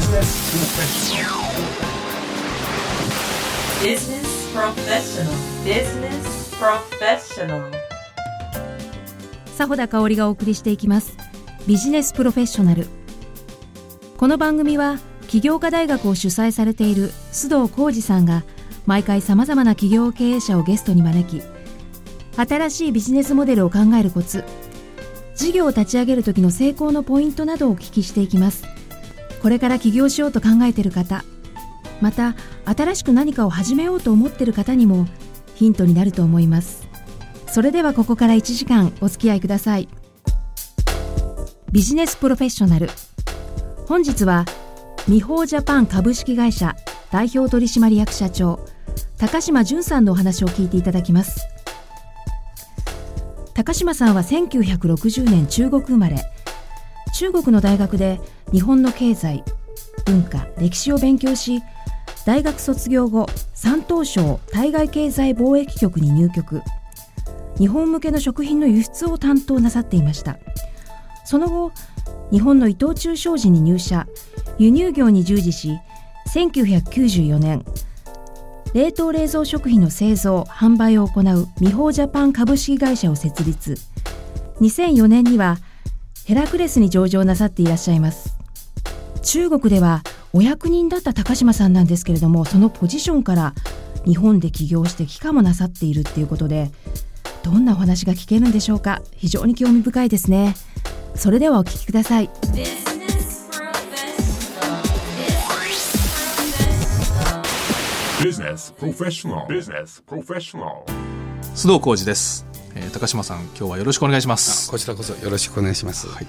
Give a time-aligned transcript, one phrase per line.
[0.00, 0.32] Business
[4.54, 5.28] Professional.
[5.62, 7.70] Business Professional.
[9.58, 11.18] 佐穂田香織がお送りしていきます。
[11.66, 12.86] ビジネスプロフェッショナル。
[14.16, 14.98] この番組は
[15.28, 18.42] 起業家大学を主催されている須藤浩二さんが
[18.86, 21.42] 毎回さまざまな企業経営者をゲストに招き
[22.36, 24.44] 新しいビジネスモデルを考えるコツ
[25.34, 28.79] 事業を立ち上げる時の成功のポイントなどをお聞きしていきます
[29.42, 31.24] これから起業しようと考えている方
[32.00, 35.06] また新しく何かを始めようと思っている方にも
[35.54, 36.88] ヒントになると思います。
[37.46, 39.88] それではここから1時間お付き合いください。
[41.72, 42.88] ビジネスプロフェッショナル。
[43.86, 44.46] 本日は
[45.08, 46.76] ミホージャパン株式会社
[47.10, 48.60] 代表取締役社長
[49.18, 51.40] 高島淳さんのお話を聞いていただきます。
[53.52, 56.16] 高島さんは1960年中国生まれ
[57.14, 58.20] 中国の大学で
[58.52, 59.44] 日本の経済
[60.06, 61.62] 文化歴史を勉強し
[62.26, 66.62] 大学卒業後山東省対外経済貿易局に入局。
[67.58, 70.38] 日本向けの食品の輸出を担当なさっていました。
[71.24, 71.72] その後
[72.30, 74.06] 日本の伊藤忠商事に入社。
[74.58, 75.78] 輸入業に従事し
[76.28, 77.64] 1994年
[78.74, 83.76] 冷凍冷蔵食品の製造販売を行うミホージャパン株式会社を設立。
[84.60, 85.56] 2004年には
[86.30, 88.36] ヘラクレスに上場なさっていらっしゃいます。
[89.24, 93.52] 中国ではお役人だった高島さんなんですけれどもそのポジションから
[94.04, 96.70] 日本で起業して帰化もなさっているっていうことで
[97.42, 99.02] どんなお話が聞けるんでしょうか。
[99.16, 100.54] 非常に興味深いですね。
[101.16, 102.30] それではお聞きください。
[111.56, 112.46] 須藤浩二です、
[112.80, 114.70] えー高島さん今日はよろしくお願いします。
[114.70, 116.08] こちらこそよろしくお願いします。
[116.08, 116.26] はい。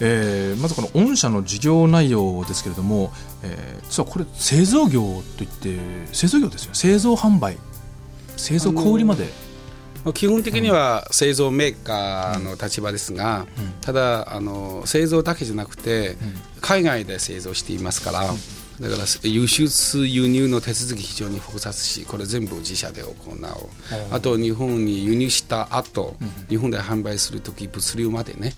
[0.00, 5.78] えーまずこの御社の事業内容ですけれども、えー実はこれ製造業といって
[6.12, 7.56] 製造業ですよ製造販売。
[8.36, 9.24] 製造小売まで、
[10.04, 13.46] まあ基本的には製造メーカーの立場ですが、
[13.80, 16.16] ただあの製造だけじゃなくて、
[16.60, 18.34] 海外で製造していますから。
[18.80, 23.14] だから輸出輸入の手続き非常に複雑しこれ全部自社で行う。
[24.10, 26.16] あと日本に輸入した後、
[26.48, 28.52] 日本で販売する時物流までね、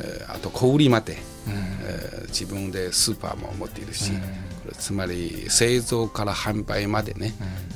[0.00, 1.18] えーあと小売りまで、
[1.48, 4.18] えー自分でスーパーも持っているし、こ
[4.68, 7.32] れつまり製造から販売までね、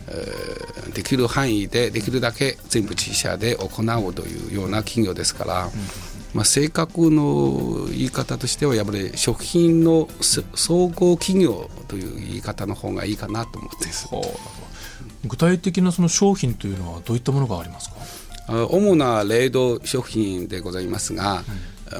[0.09, 5.71] えーできる範囲でできるだけ全部自社で行うというような企業ですから、
[6.35, 14.09] まあ、正確の言い方としてはやっぱり食品のそ総合企業という言い方の方がいいかなと思ってです。
[15.25, 17.97] 具体的なその商品というのはどういったものがありますか？
[18.49, 21.45] あ主な冷凍食品でございますが、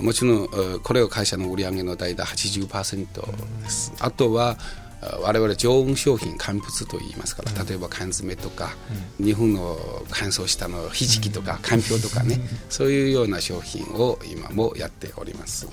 [0.01, 4.82] もちろんあこれは会社の売上の大体80%です、あとはあ
[5.23, 8.71] 我々常温商品乾物と言いますから例えば缶詰とか、
[9.19, 9.77] 日本の
[10.11, 15.67] 乾燥したのひじきとかかんぴょうとかね、そういうような商品を今もやっております、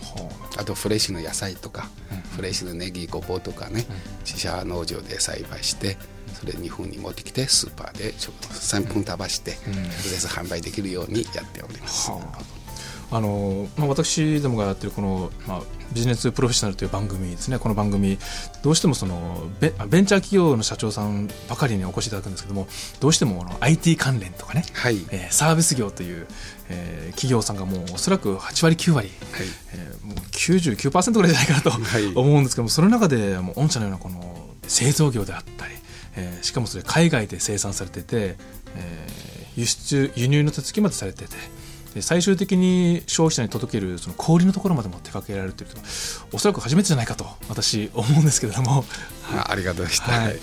[0.57, 1.89] あとフレッシュの野菜とか、
[2.35, 3.85] フレッシュのネギごぼうとかね、
[4.25, 5.97] 自社農場で栽培して
[6.33, 12.11] それ日本に持ってきてスーパーでちょっと3分飛ばして、直接販売できるようにやっております、
[13.11, 15.61] あのまあ、私どもがやってるこの、まあ、
[15.93, 17.57] ビジネスプロフェッショナルという番組ですね。
[17.57, 18.19] この番組
[18.61, 22.67] どうしてもそのベベンチャー企業の社長さんばかりにお越しいただくんですけども
[22.99, 24.97] どうしてもあの IT 関連とかね、はい。
[25.09, 26.27] えーサービス業という、
[26.69, 29.45] えー企業さんがもうおそらく8割9割、はい。
[29.73, 32.05] えーもう99%ぐらいじゃないかなとはい。
[32.15, 35.73] 思うんですけどもその中でもう御社のようなこの製造業であったり、
[36.15, 38.35] えーしかもそれ海外で生産されてて、
[38.75, 41.37] えー輸出輸入の手続きまでされててで
[42.01, 45.81] 最終的に消費者に届けるその小売りのところまでも手掛けられるというのは
[46.31, 48.85] おそらく初めてじゃないかと私思うんですけれども。
[49.31, 50.39] あありがとうございました、はい、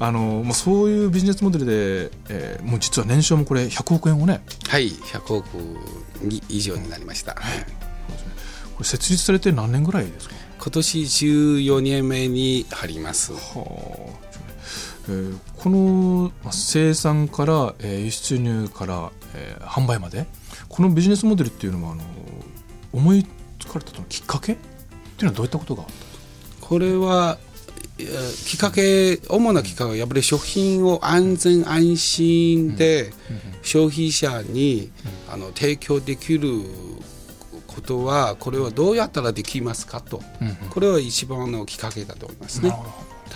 [0.00, 4.42] あのもうそういうビジネスモデルで、えーもう実は年商もこれ100億円をね。
[4.68, 5.46] はい、100億
[6.22, 7.40] に以上になりました、こ
[8.80, 10.34] れ設立されて何年ぐらいですか？
[10.60, 13.32] 今年14年目に入ります。
[13.32, 14.28] はあ
[15.08, 20.26] えーこのまあ生産から、えー輸出入から、えー販売まで
[20.78, 22.02] このビジネスモデルっていうのはあの
[22.92, 23.26] 思い
[23.58, 24.52] つかれたきっかけ？
[24.52, 24.64] ってい
[25.22, 25.82] うのはどういったことが
[26.60, 27.36] これは
[27.98, 33.12] えーきっかけ主なきっかけはやっぱり食品を安全安心で
[33.62, 34.92] 消費者に
[35.28, 36.48] あの提供できる
[37.66, 40.22] ことはこれはどうやったらできますかと、
[40.70, 42.72] これは一番のきっかけだと思いますね。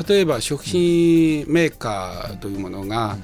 [0.09, 3.19] 例えば食品メーカーというものが、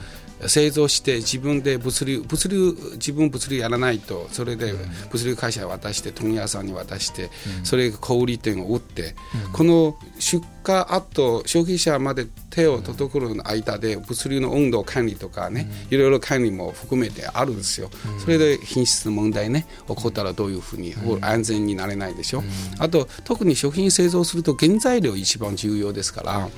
[0.46, 4.72] 製造して自分で物流物流自分物流やらないとそれで
[5.10, 7.30] 物流会社に渡して問屋さんに渡して、
[7.64, 9.14] それが小売店を売って、
[9.52, 22.44] この出荷あと消費者まで手を届くの間で物流の温度管理とかね、いろいろ管理も含めてあるんですよ、それで品質の問題ね起こったらどういうふうに、安全になれないでしょ、
[22.78, 26.48] あと特に食品製造すると原材料一番重要ですから、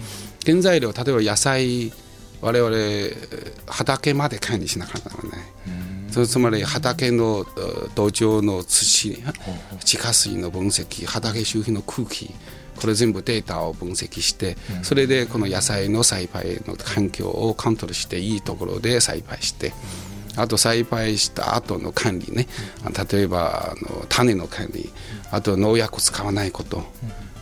[0.45, 1.93] 原材料例えば野菜
[2.41, 2.77] 我々
[3.67, 5.53] 畑まで管理しなかったのね。
[6.11, 7.47] そつまり畑の
[7.95, 9.15] 土壌の土
[9.85, 12.35] 地下水の分析畑周辺の空気
[12.81, 19.73] これ全部データを分析して、それでこの野菜の栽培の環境をコントロールしていいところで栽培して。
[20.37, 22.47] あと栽培した後の管理ね、
[23.13, 24.89] 例えばあの種の管理
[25.33, 26.85] あと農薬使わないこと、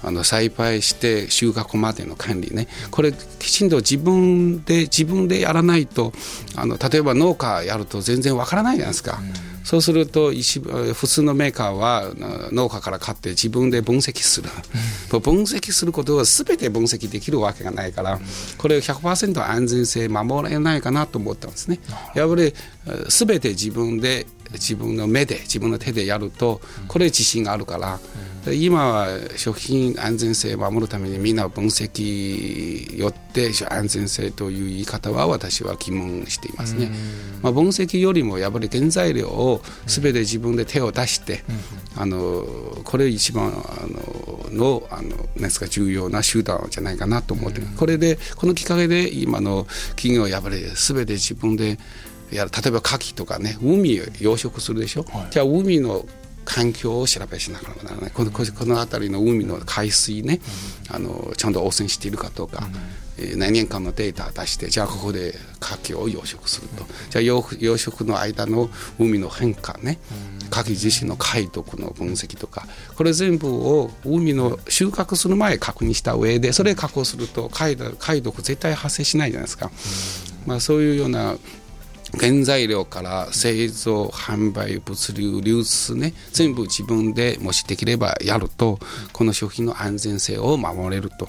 [0.02, 2.68] あの栽培して収穫までの管理ね。
[2.90, 6.12] これきちんと自分で自分でやらないと
[6.54, 9.20] あの例えば農家やると全然わからないじゃないですか。
[9.64, 12.14] そうすると一普通のメーカーは
[12.52, 14.48] 農家から買って自分で分析する、
[15.20, 18.18] 分析することは全て分析できるわけがないから、
[18.56, 21.80] これ100%安全性守れないかなと思ったんですね。
[22.14, 22.54] やっぱり
[23.10, 28.00] 全て自分で自分の目で自分の手でやるとこれ自信があるから、
[28.54, 36.90] 今は食品安全性を守るためにみんな分析よって安全性という言い方は私は疑問していますね。
[37.42, 41.42] まあ、分析よりもやっぱり原材料を全て自分で手を出して、
[41.96, 42.46] あの
[42.84, 51.78] これ一番あののあのなんですか重要な手段じゃないかなと思って、これでこのきっかけで今の企業はやっぱり全て自分で
[52.32, 56.04] やる例えば牡蠣とかね海を養殖するでしょ、はい、じゃあ海の
[56.44, 58.10] 環境を調べしながらならない。
[58.10, 60.40] このこの辺りの海の海水ね、
[60.88, 62.66] うん、あのちゃんと汚染しているかどうか、
[63.18, 69.98] うん、えー、何年間のデータを出してじゃあここで牡蠣を養殖すると、うん、じゃあ養殖の間の海の変化ね、
[70.50, 72.66] 牡蠣自身の貝毒の分析とか
[72.96, 79.70] これ全部を海の収穫する前確認した上でそれ加工すると貝貝毒絶対発生しないじゃないですか。
[80.46, 81.36] まあ、そういうような
[82.16, 86.14] 原材料から製造販売物流流通ね。
[86.32, 88.78] 全部自分でもしできればやると
[89.12, 91.26] この食品の安全性を守れると、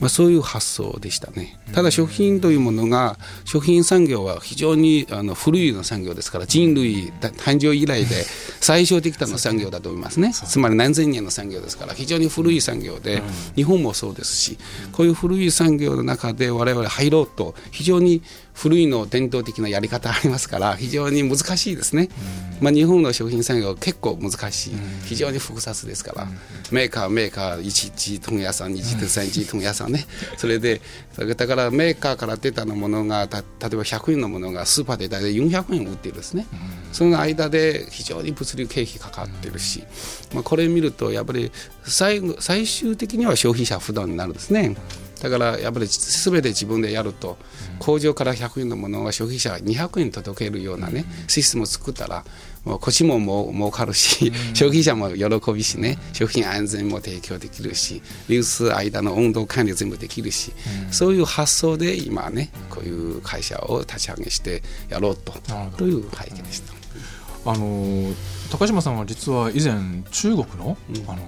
[0.00, 1.58] まあ、そういう発想でしたね。
[1.72, 8.24] ただ食品というものが食品産業は非常にあの古いの産業ですから人類誕生以来で
[8.60, 10.32] 最初できたの産業だと思いますね。
[10.32, 13.22] つまり何千年の産業ですから非常に古い産業で
[13.54, 14.58] 日本もそうですし
[14.92, 18.22] こういう古い産業の中で我々入ろうと非常に
[18.56, 22.08] 古いの伝統的なやり方ありますから非常に難しいですね、
[22.60, 24.74] まあ、日本の食品産業結構難しい。
[25.04, 26.26] 非常に複雑ですから、
[26.72, 30.06] メーカーメーカー1次問屋さん2次3次問屋さんね
[30.36, 30.80] それで
[31.36, 36.46] だからメーカーから出たのものが例えば100円のものがスーパーで大体400円売ってるんですね、
[36.92, 39.84] その間で非常に物流経費かかってるし、
[40.32, 41.52] まあ、これ見るとやっぱり
[41.84, 44.76] 最後最終的には消費者不動になるんですね。
[45.28, 47.36] だからやっぱり全て自分でやると
[47.80, 52.24] 工場から100円のものは消費者は200円届けるようなねシステムを作ったら
[52.64, 60.52] もうこっちもも儲かるし消費者も喜びしね食品安全も提供できるし流通間の温度管理全部できるし
[60.90, 65.32] そういう発想で今ねこういう会社を立ち上げしてやろうと
[65.76, 66.76] という背景でした。
[67.48, 68.12] あの
[68.50, 70.76] 高島さんは実は以前中国の,、
[71.06, 71.18] あの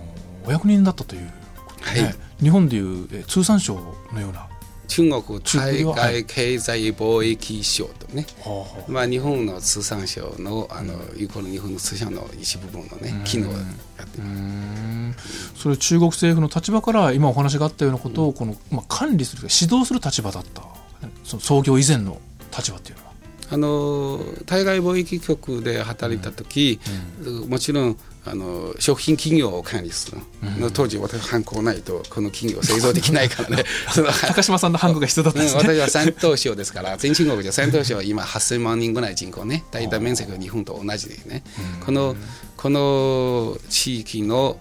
[0.44, 1.32] お役人だったという、ね、
[1.80, 3.74] はい、日本でいう通産省
[4.12, 4.46] のような。
[4.88, 14.18] 中国対外経済貿易省とね、はい、まあ、日本の通産省のあの、うん、イコール日本の通商の一部分のね機能をやって
[15.54, 20.62] それ中国政府の立場から今お話があったようなことをこの、まあ、管理する指導する立場だった。
[21.24, 22.18] その創業以前の
[22.56, 23.08] 立場っていうのは。
[23.50, 26.78] あの対外貿易局で働いた時、
[27.24, 27.96] うんうん、もちろん
[28.30, 30.18] あの食品企業を管理する、
[30.60, 33.64] うん、当時私ハンコないとこの企業製造できないからね。
[34.28, 41.42] 高島さんのハンコが必要だったんですね、私は山東省ですから全中国じゃ山東省は今8000万人ぐらい人口ね大体面積は日本と同じでね。
[41.84, 42.16] この
[42.56, 44.58] この地域の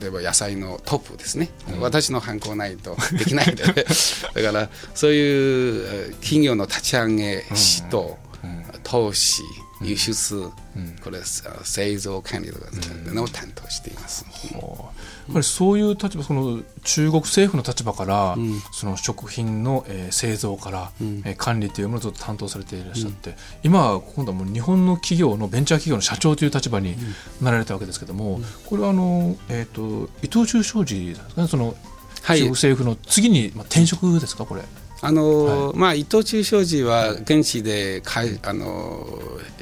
[0.00, 1.50] 例えば野菜のトップですね、
[1.80, 3.84] 私のハンコないとできないで、ね、
[4.34, 8.14] だからそういう企業の立ち上げ指導、
[8.82, 9.42] 投資
[9.80, 10.36] 輸出、
[10.76, 12.66] うん、これ製造管理とか
[13.12, 14.56] の担当しています、う。
[14.56, 14.64] ん、やっ
[15.32, 26.96] ぱりそういう立場その中国政府の立場から、うん、その食品の、えー、製造から、うん、えー、管理というものをずっと担当されていらっしゃって、今は今度はもう日本の企業のベンチャー企業の社長という立場に
[27.40, 31.76] なられたわけですけども、これはあの、えーと、伊藤忠商事ですかねその、
[32.22, 34.62] はい、中国政府の次に、まあ、転職ですかこれ
[35.00, 39.06] あの、はい、まあ、伊藤忠商事は現地でかいあの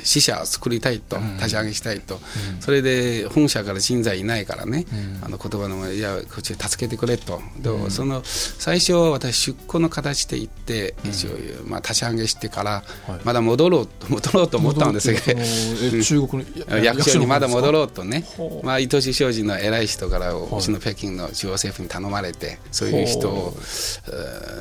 [0.02, 2.16] 支社を作りたいと、立ち上げしたいと、
[2.55, 11.31] うん、それで本社から人材いないからね、うん、あの言葉のいやこっち助けてくれと、うん、その最初は私出向の形で行って、一応、
[11.66, 12.83] まあ、立ち上げしてから、
[13.25, 18.25] まだ戻ろうと戻ろうと思ったんですけど、中国の役所にまだ戻ろうとね、
[18.62, 23.55] まあ、伊藤忠商事の偉い人からうちの北京の中央政府に頼まれてそういう人を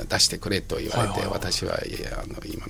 [0.10, 2.66] 出してくれと言われて、私はいやあの今、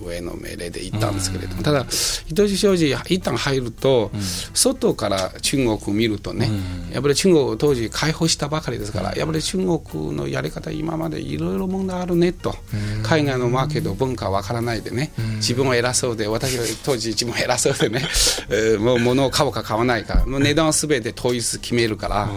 [0.00, 4.20] 上の命令で行ったんですけれども、ただ伊藤商事一旦入ると、うん、
[4.54, 6.50] 外から中国を見るとね、
[6.88, 12.54] うん、やっぱり中国を当時解放したばかりですから、やっぱり中国のやり方今までいろいろ問題あるねと、
[13.02, 18.06] 海外のマーケット文化わからないでね、自分は偉そうで私は当時自分は偉そうでね、
[18.50, 22.28] えー、もう物を買おうか買わないかもう値段はすべて統一決めるから、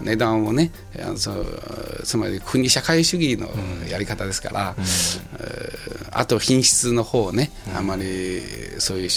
[0.00, 0.70] 値段をね
[1.16, 3.48] そうつまり国社会主義の
[3.88, 4.59] やり方ですから、
[6.12, 8.40] あと品質の方ね、あまり
[8.78, 9.08] そういう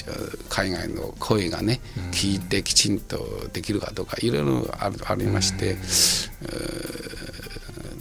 [0.50, 1.82] 海外の声がね、
[2.12, 5.78] 聞いてきちんとできるかどうかいろいろあありまして、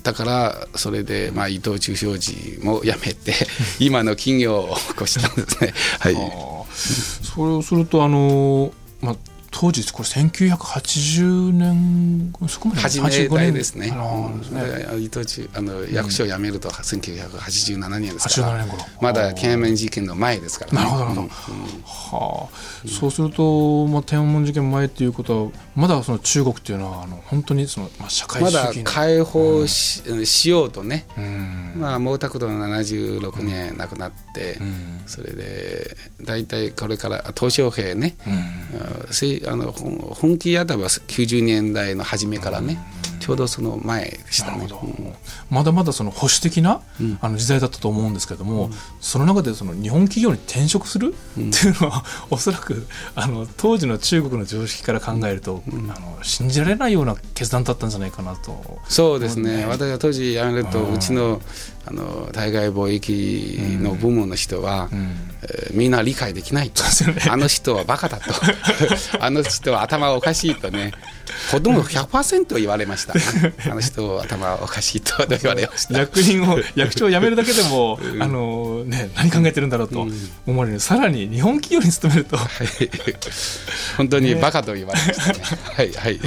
[0.03, 3.35] だからそれで、まあ、伊藤忠商事も辞めて
[3.79, 5.75] 今の企業を起こしたんですね。
[6.01, 6.17] はい、
[6.75, 8.82] それをするとあの、まあ
[9.63, 13.95] 当時これ1980年そこまで初め代ですね。
[14.99, 18.67] 伊藤忠あの役所を辞めると1987年ですから、
[19.01, 21.29] まだ天安門事件の前ですから、なるほどなるほど。
[21.85, 31.07] はあ、そうするとまあ天安門事件前っていうことはまだその中国っていうのはあの本当にそのまあ社会主義まだ解放し,、しようとね、
[31.77, 34.59] まあ毛沢東の76年亡くなって、
[35.07, 38.31] それで大体これから鄧小平ね、う
[39.09, 39.13] ん
[39.53, 42.79] あの本気やったば90年代の初めからね、
[43.21, 44.67] ちょうどその前でしたね、
[45.53, 46.81] まだまだその保守的な、
[47.21, 58.81] あの時代だったと思うんですけども、その中でその日本企業に転職するっていうのは、 おそらくあの当時の中国の常識から考えると、あの信じられないような決断だったんじゃないかなと。
[58.89, 59.67] そうですね。
[59.67, 61.43] 私は当時辞めると、うちの
[61.85, 68.33] あの対外貿易の部門の人は、うん、えー、みんな理解できないと、ね、あの人はバカだと。
[69.19, 70.93] あの人は頭おかしいとね。
[71.51, 73.15] ほとんど100%言われました。
[73.71, 80.07] あの人は頭おかしいと言われました役人を役長を辞めるだけでも、 うん、あのね、何考えてるんだろうと
[80.47, 82.49] 思われる、うん、さらに日本企業に勤めると、はい、
[83.97, 85.41] 本当にバカと言われましたね。
[85.75, 86.21] はいはい。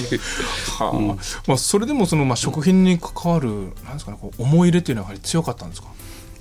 [0.79, 1.07] はあ、うん、
[1.47, 3.49] まあ、それでもその、まあ、食品に関わる
[3.85, 5.87] なんですか、ね、こう思い入れというのはやはり強かったんですか？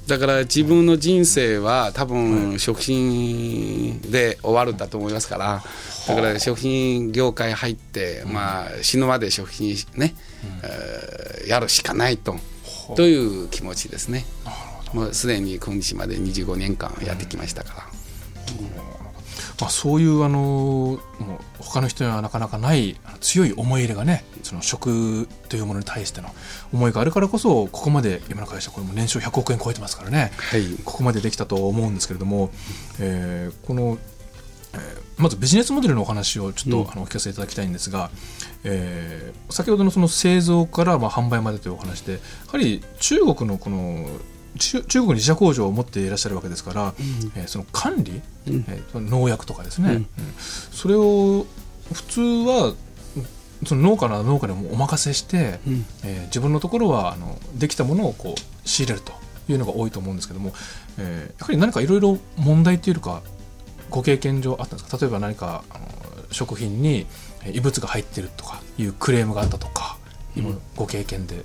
[0.06, 5.64] だから自分の人生は多分食品で終わるんだと思いますから。
[6.06, 10.14] だから食品業界入って、まあ、死ぬまで食品ね、
[11.42, 12.36] うん、やるしかないと
[12.96, 14.24] という気持ちですね。
[14.92, 17.94] もうすでに今日まで25年間やってきましたから。
[19.60, 20.98] まあ、そういうあのもう
[21.60, 26.28] 他の人にはなかなかない強い思い入れがねその食というものに対しての
[26.72, 32.50] 思いがあるからこそここまで今の会社これも年商100億円超えてますからね、はい、ここまでできたと思うんですけれども、
[33.00, 33.98] えー、この、
[34.74, 38.10] えー、まずビジネスモデルのお話をちょっと、うん、あのお聞かせいただきたいんですが、
[38.64, 42.18] えー、先ほどのその製造からまあ販売までというお話でや
[42.48, 44.08] はり中国のこの
[44.56, 50.06] 中国に自社工場を持っていらっしゃるわけですから、うん、えー、その管理、うん、えー、農薬とかですね、うん、
[50.38, 51.46] それを
[51.92, 52.74] 普通は
[53.66, 59.12] その農家の農家にお任せして、うん、えー、自分のところはあのできたものをこう仕入れると
[59.48, 60.52] いうのが多いと思うんですけども、
[60.98, 63.22] えー、やはり何かいろいろ問題というか
[63.90, 64.98] ご経験上あったんですか？
[65.00, 65.86] 例えば何かあの
[66.30, 67.06] 食品に
[67.52, 69.98] 異物が入ってるとかいうクレームがあったとか、
[70.36, 71.44] 今ご経験で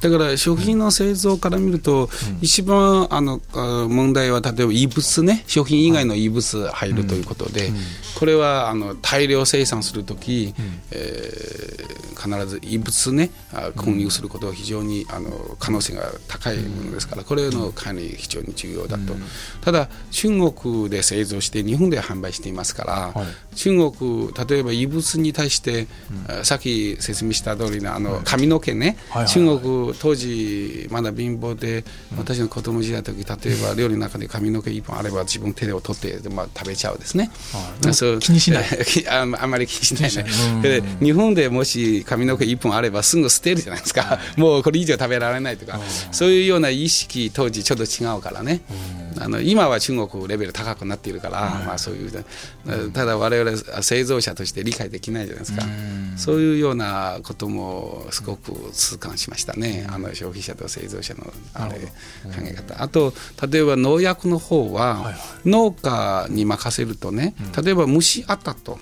[0.00, 2.08] だから食品の製造から見ると、
[2.40, 3.40] 一番あの
[3.88, 5.44] 問題は例えば異物ね。
[5.46, 7.70] 食品以外の異物入るということで、
[8.18, 10.54] これはあの大量生産するとき、
[10.90, 13.30] えー、必ず異物ね
[13.76, 19.14] 混入することは非常にあの可能性が高いものですからこれの管理非常に重要だと、
[19.62, 25.86] ただ中国で製造して日本で販売していますから、はい、中国例えば異物に対して、
[26.42, 31.84] さっき説明した通りのあの髪の毛ね、中国当時まだ貧乏で、
[32.16, 37.30] 私の子供時代の時例えば料理の中で髪の毛一本あれば自分手を取って、まあ、食べちゃうですね、
[37.82, 38.18] はい、そう。
[38.18, 38.64] 気にしない。
[39.08, 40.24] ああんまり気にしない。
[40.24, 45.80] ね、で日本でもし髪の毛一本あればすぐ捨てるじゃないですか、もうこれ以上食べられないとか、
[46.12, 48.60] そういうような意識当時ちょっと違うからね、
[49.20, 52.24] あの今は中国レベル高くなっているから、まあそういう
[52.92, 55.62] ただ我々製造者として理解できないじゃないですか、
[56.16, 61.88] そういうようなこともすごく痛感しましたね、あの消費者と製造者のあれ考
[62.42, 62.82] え方。
[62.82, 63.12] あと
[63.50, 68.78] 例えば農薬の方は農家に任せるとね例えば虫あったと。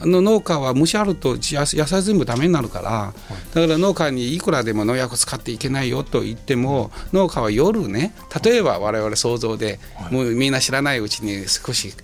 [0.00, 3.14] あの農家は虫あると野菜全部ダメになるから、
[3.54, 9.78] だから農家にいくらでも農薬使っていけないよと言っても農家は夜ね例えば我々想像で、
[10.10, 11.94] もうみんな知らないうちに少し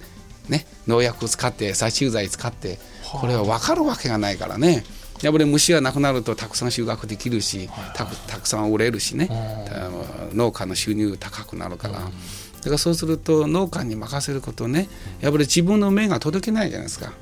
[0.49, 2.79] ね農薬使って殺虫剤使って
[3.11, 4.85] これは分かるわけがないからね。
[5.23, 8.07] やっぱり虫がなくなるとたくさん収穫できるした
[8.39, 9.29] くさん売れるしね。
[10.33, 11.95] 農家の収入高くなるから。
[11.95, 14.89] だからそうすると農家に任せることね。
[15.21, 17.13] やっぱり自分の目が届けないじゃないですか。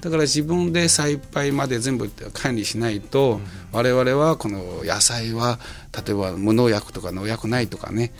[0.00, 3.40] だから自分で栽培まで全部管理しないと、
[3.72, 5.58] 我々はこの野菜は
[6.06, 8.12] 例えば無農薬とか農薬ないとかね、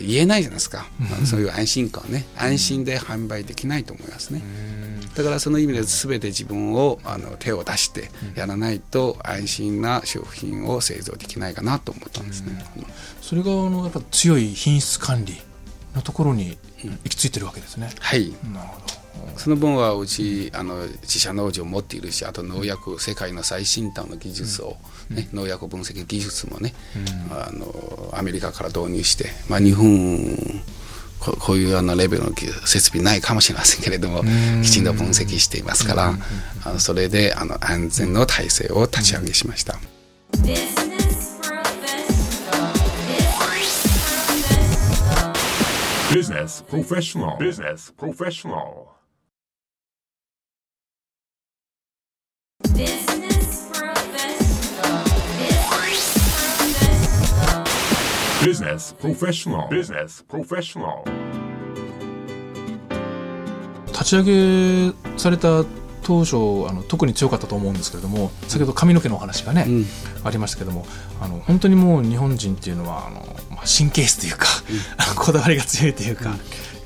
[0.00, 0.86] 言えないじゃないですか、
[1.24, 4.42] そういう安心感ね安心で販売できないと思いますね。
[5.14, 12.64] だからその意味で全て自分をあの手を出してやらないと安心な商品を製造できないかなと思ったんですね。
[13.20, 15.40] それがあのやっぱ強い品質管理
[15.94, 17.90] のところに行き着いてるわけですね。
[18.00, 18.32] はい。
[18.52, 19.03] なるほど。
[19.36, 24.76] その分はうちあの自社農場を持っているしあと農薬世界の最新端の技術を、
[25.10, 26.74] ね、農薬分析技術もね、
[27.30, 30.36] あのアメリカから導入して、まあ、日本
[31.20, 32.32] ここういうようなレベルの
[32.66, 34.22] 設備ないかもしれませんけれども
[34.62, 36.14] きちんと分析していますから
[36.64, 39.78] あのそれであの安全の体制を立ち上げしました。
[46.14, 47.36] Business Professional.
[47.38, 48.83] Business Professional
[58.44, 59.68] Business Professional.
[59.68, 61.02] Business Professional.
[63.86, 65.64] 立ち上げされた
[66.02, 66.36] 当初
[66.68, 69.86] あの特に強かったと思うんですけれども先ほど髪の毛のお話がね、うん、
[70.24, 70.84] ありましたけども
[71.22, 73.20] あの本当にもう日本人っていうのはあの、
[73.50, 74.46] まあ、神経質というか、
[75.08, 76.38] うん、 こだわりが強いというか、うん、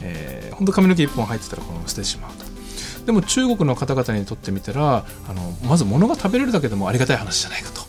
[0.02, 2.47] えー、本当髪の毛一本入ってたらこの捨ててしまうと。
[3.08, 7.80] でも中国の方々にとってみたらあのまず物が食べれるだけでもありがたい話じゃないかと。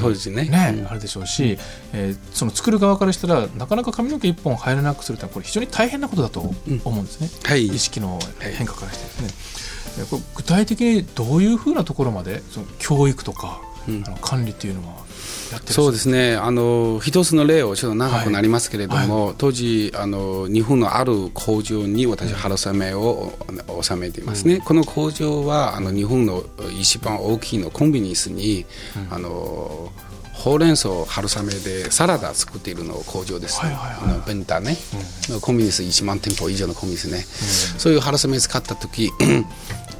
[0.00, 1.58] そうですねね、うん、あるでしょうし、
[1.92, 15.04] えー、その作る側からしたらなかなか髪の毛一本入らなくするというのはこれ非常に大変なことだと思うんですね、うんはい、意識の変化からしてですね、はい、具体的にどういうふうなところまでその教育とか、うん、あの管理っていうのは
[15.66, 16.36] そうですね。
[16.36, 19.26] あの一つの例をちょっと長くなりますけれども、はい。
[19.28, 23.32] はい、当時あの日本のある工場に私春雨を
[23.68, 26.44] 納めていますね、うん、この工場はあの日本の
[26.78, 28.66] 一番大きいのコンビニスに、
[29.10, 29.92] うん、あの
[30.32, 34.76] ほうれん草春雨でサラダ作っているの工場です、ね、はいはいはい、ベンタね、
[35.30, 37.18] うん、コンビニス1万店舗以上のコンビニスね、
[37.78, 39.10] そういう春雨使った時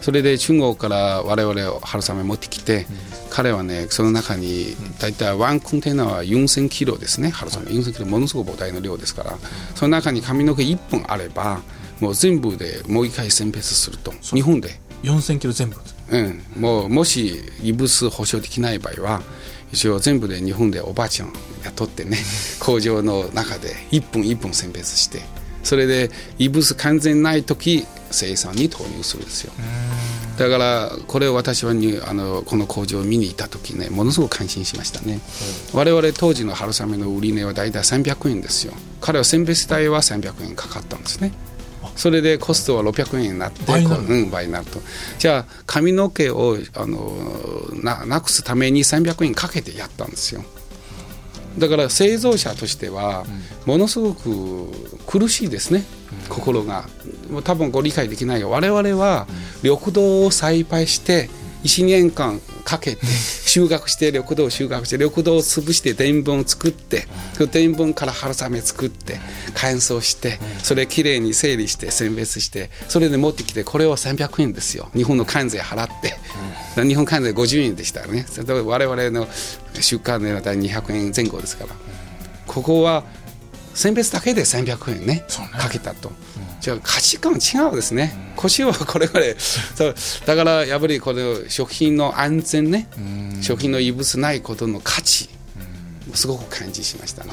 [0.03, 2.87] それで中国から我々春雨持ってきて、
[3.31, 7.31] 彼はねその中に大体ワンコンテナは4000キロですね。
[7.31, 7.71] 春雨。
[7.71, 9.39] 4000キロものすごく膨大な量ですから。
[9.75, 11.63] その中に髪の毛1本あれば
[12.01, 14.13] もう全部でもう一回選別すると。
[14.21, 14.81] 日本で。
[15.05, 15.77] 4000キロ全部
[16.11, 16.43] うん。
[16.57, 19.23] もうもし異物保証できない場合は
[19.73, 21.33] 一応全部で日本でおばあちゃん
[21.65, 22.19] 雇ってね
[22.61, 25.21] 工場の中で1本1本選別して
[25.63, 29.53] それで異物完全ない時生産に投入するんですよ。
[30.39, 35.21] だからこれを私はにあのこの工場を見に行った時ねものすごく感心しましたね、
[35.73, 38.73] うん、我々当時の春雨の売り値は大体300円ですよ。
[39.01, 41.33] 彼は選別代は300円かかったんですね。
[41.97, 44.81] それでコストは600円になって倍になる,、うん、倍になると。
[45.19, 47.13] じゃあ髪の毛をあの
[47.75, 50.45] ななくすために300円かけてやったんですよ
[51.59, 53.25] だから製造者としては
[53.67, 54.69] ものすごく
[55.07, 55.85] 苦しいですね、
[56.29, 56.89] 心が。
[57.45, 59.27] 多分ご理解できないが我々は
[59.63, 61.31] 緑道を栽培して
[61.65, 69.19] 1年間かけて収穫して緑道を収穫して緑道を潰して伝粉を作ってその伝粉から春雨作って
[69.55, 74.91] 乾燥してそれきれいに整理して選別してそれで持ってきてこれは300円ですよ。
[74.95, 76.15] 日本の関税払って。
[76.75, 78.27] 日本関税50円でしたね。
[78.65, 79.29] 我々の
[79.75, 81.75] 出荷値は大体200円前後ですから。
[82.47, 83.05] ここは
[83.75, 85.25] 選別だけで300円ね。
[85.59, 86.13] かけたと。
[86.63, 87.37] じゃあ価値観違
[87.73, 89.37] うですね、うん、腰はこれまで。
[89.75, 89.95] そう。
[90.25, 92.89] だからやっぱりこの食品の安全ね、
[93.43, 95.29] 食品の異物ないことの価値、
[96.15, 97.33] すごく感じしましたね。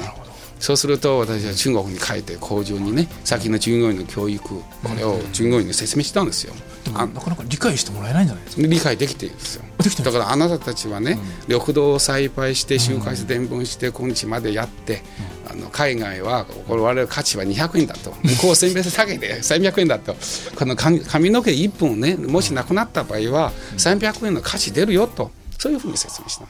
[0.58, 4.62] そうすると私は中国に帰って工場にね先の従業員の教育こ
[4.94, 6.52] れを従業員に説明したんですよ。
[6.84, 8.66] でもなかなか理解してもらえないんじゃないですか？
[8.66, 9.62] 理解できてるんですよ。
[10.04, 11.20] だからあなたたちはね、うん、
[11.54, 15.02] 緑道を栽培して収穫して伝聞して今日までやって、
[15.50, 18.10] あの海外は我々価値は200円だと。
[18.10, 20.16] 向こう1000別だけで 300円だと。
[20.56, 25.30] この髪髪の毛1本ねもしなくなった場合は300円の価値出るよと。
[25.58, 26.46] そういうふうに説明した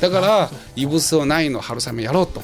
[0.00, 2.42] だから異物をないの春雨やろうと。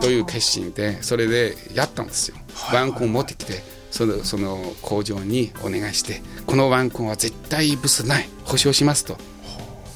[0.00, 2.36] という決心でそれでやったんですよ。
[2.72, 8.28] ワンコン持ってきてそのその工場にお願いしてこのワンコンは絶対異物ない。
[8.44, 9.16] 保証しますと。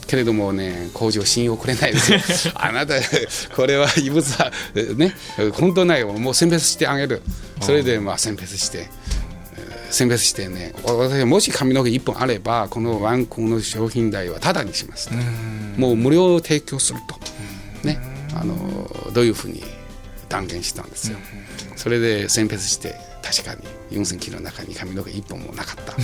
[0.07, 2.55] けれどもね工場信用くれないですよ。
[2.57, 2.95] あなた
[3.55, 4.53] これは異物は
[4.97, 5.15] ね。
[5.53, 6.13] 本当ないよ。
[6.13, 7.23] もう選別してあげる。
[7.61, 8.89] それでまあ選別して。
[9.91, 10.75] 選別してね。
[10.85, 15.11] 私もし髪の毛1本あればこのワンコンの商品代はタダにします。
[15.77, 17.19] もう無料提供すると。
[17.87, 17.99] ね。
[18.35, 19.63] あのどういうふうに
[20.29, 21.19] 断言したんですよ。
[21.77, 25.95] それで選別して確かに4000キロの中に髪の毛1本もなかった。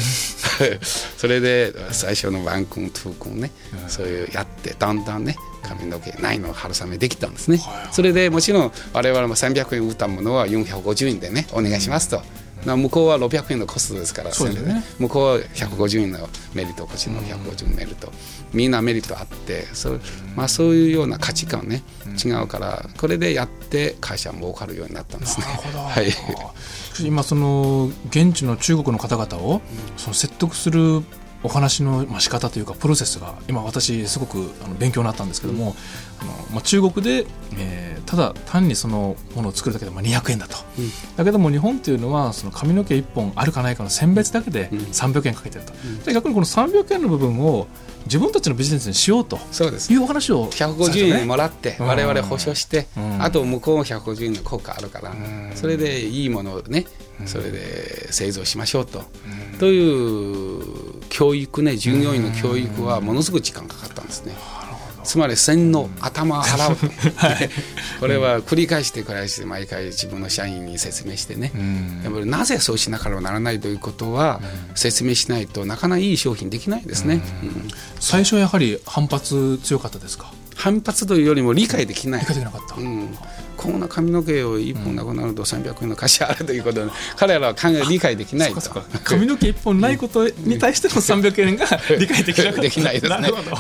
[1.19, 3.51] それで最初のワンコンツーコンね
[3.89, 7.61] そういうやってだんだんね髪の毛ないの春雨できたんですね。
[7.91, 12.23] それでもちろん我々も300円売ったものは450円でねお願いしますと。
[12.65, 18.13] 向こうは600円のコストですから、ね、向こうは150円のメリットこっちの150円のメリット、
[18.53, 20.01] みんなメリットあってそう,、
[20.37, 21.83] まあ、そういうような価値観ね、
[22.25, 25.47] 違うからこれでやって会社儲かるようになったんですね。
[25.47, 26.13] はい。
[27.01, 29.63] 今その現地の中国の方々を
[29.97, 31.03] その説得する
[31.45, 35.75] お話の仕方というかプロセスが今私すごく勉強になったんですけども、
[36.53, 47.67] まあ、中国で、えー、ただ単にそのものを作るだけでまあ200円だと、うん、だけども日本というのはその髪の毛1本あるかないかの選別だけで300円かけてると、うん、で逆にこの300円の部分を
[48.05, 52.89] 自分たちのビジネスにしようというお話を、150円もらって我々保証して、
[53.21, 55.15] あと向こうも150円の効果あるから、
[55.55, 56.87] それでいいものをね
[57.27, 59.05] それで製造しましょうと、
[59.61, 64.35] という教育ね従業員の教育はものすごく時間かかったんですね。
[65.05, 66.77] つまり線の頭を洗う。
[66.77, 66.87] と、
[67.17, 67.51] はい、
[68.01, 71.53] これは繰り返して繰り返して毎回自分の社員に説明してね、
[72.05, 74.41] やっぱりなぜそうしなければならないということは
[74.75, 77.23] 説明しないとなかなかいい商品できないですね、
[78.01, 80.33] 最初はやはり反発強かったですか？
[80.55, 82.21] 反発というよりも理解できない。
[82.21, 82.77] 理解できなかった。
[82.77, 83.09] うん、
[83.63, 88.61] こんな髪の毛を一本なくなると300円の貸しあるということで、彼らは考え理解できないと。
[89.05, 91.67] 髪の毛一本ないことに対しての 300円が
[91.99, 92.61] 理解できなかった。
[92.63, 93.09] できないですね。
[93.11, 93.57] なるほど。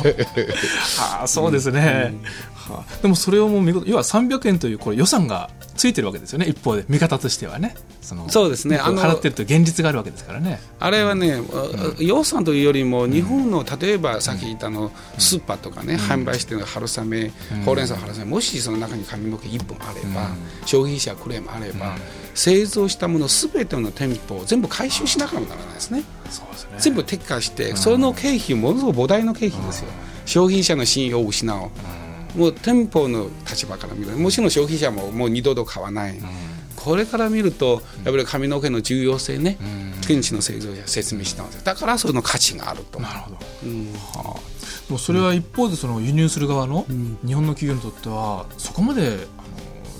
[1.22, 6.46] あそうですね、うんはあ、でもそれをもう見事要は300円というこれ予算がついてるわけですよね。
[6.46, 7.74] 一方で見方としてはね。
[8.02, 8.78] そのそうですね。
[8.78, 10.60] 払ってると現実があるわけですからね。
[10.78, 11.40] あれはね、
[11.98, 17.32] うん、予算というよりも日本の例えばさっき言ったの、スーパーとかね、販売してる春雨、
[17.64, 20.28] ほうれん草春雨もしその中に髪の毛1本あれば、
[20.66, 21.96] 消費者クレームあれば、
[22.34, 26.02] 製造したものすべての店舗を全部回収しなければならないですね。
[26.30, 26.70] そうですね。
[26.78, 29.88] 全部撤回して、その経費ものすごく膨大な経費ですよ。
[30.26, 31.70] 消費者の信用を失う。
[32.34, 34.16] もう店舗の立場から見る。
[34.16, 36.26] もちろん消費者ももう二度と買わない、うん、
[36.76, 41.64] これから見るとやっぱり髪の毛の重要性ね、うん、現地の製造者説明したんです。
[41.64, 43.00] だからその価値があると。
[43.00, 43.92] なるほど、うん。
[43.92, 44.52] はあ。
[44.88, 46.86] もうそれは一方でその輸入する側の
[47.24, 49.16] 日本の企業にとってはそこまであの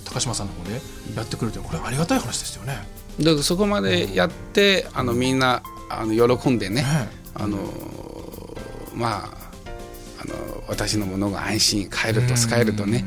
[0.05, 0.81] 高島さんの方で
[1.17, 2.87] やってくれるというこれありがたい話ですよね。
[3.19, 7.09] だからそこまでやってあのみんなあの喜んでね、ね。
[7.35, 7.59] あの
[8.95, 9.42] まあ
[10.23, 13.05] あの私のものが安心買えると使えるとね。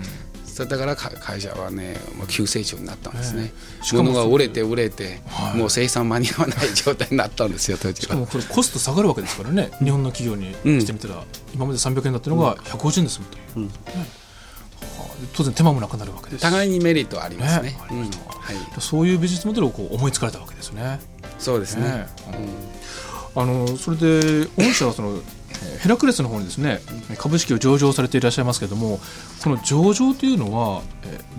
[0.63, 3.51] だから会社はねもう急成長になったんですね、
[3.93, 9.71] え物が売れて売れて、はい、もう生産間に合わない状態になったんですよ当時しかもこれコスト下がるわけですからね。
[9.83, 11.23] 日本の企業にしてみたら、うん、
[11.53, 13.37] 今まで300円だったのが150円で済むと。
[13.37, 13.71] いう、うん、
[15.33, 16.41] 当然手間もなくなるわけです。
[16.41, 17.77] 互いにメリットありますね、ね。
[17.91, 18.11] うん、はい、
[18.79, 21.01] そういうビジネスモデルをこう思いつかれたわけですね。
[21.37, 22.07] そうですね、ね
[23.35, 25.19] あのそれで御社はその
[25.81, 26.79] ヘラクレスの方にですね
[27.17, 28.99] 株式を上場されていらっしゃいますけれども
[29.43, 30.81] この上場というのは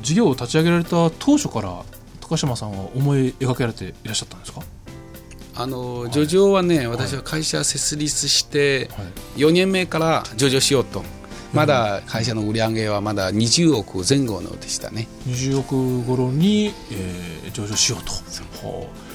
[0.00, 1.82] 事業を立ち上げられた当初から
[2.20, 4.60] 高島さんは思い描けられていらっしゃったんですか？
[5.58, 8.90] あの上場はね、はい、私は会社設立して
[9.36, 11.02] 4年目から上場しようと、
[11.54, 15.08] まだ会社の売り上げはまだ20億前後のでしたね。
[15.26, 18.12] 20億頃に、えー、上場しようと。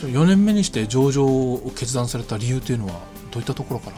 [0.08, 2.94] 4年目にして上場を決断された理由というのは
[3.30, 3.98] どういったところから？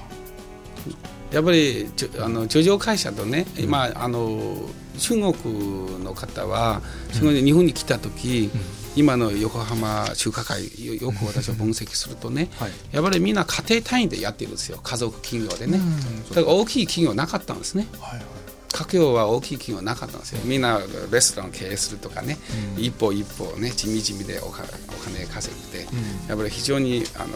[1.34, 4.56] やっぱりあの上場会社とね、うん、今あの
[5.00, 8.62] 中国の方は日本に来た時、うん、
[8.96, 14.80] 今の横浜中華会よく私は分析するとね、はい、やっぱりみんな家庭単位でやってるんですよ。
[14.84, 15.80] 家族企業でね、
[16.30, 17.88] だから大きい企業なかったんですね。
[18.00, 18.26] はいはい。
[18.74, 20.42] 家業は大きい企業なかったんですよ。
[20.46, 20.80] みんな
[21.12, 22.38] レストラン経営するとかね、
[22.78, 24.68] 一歩一歩ね地味地味でお金
[25.26, 25.88] 稼ぐて、
[26.28, 27.28] やっぱり非常にあの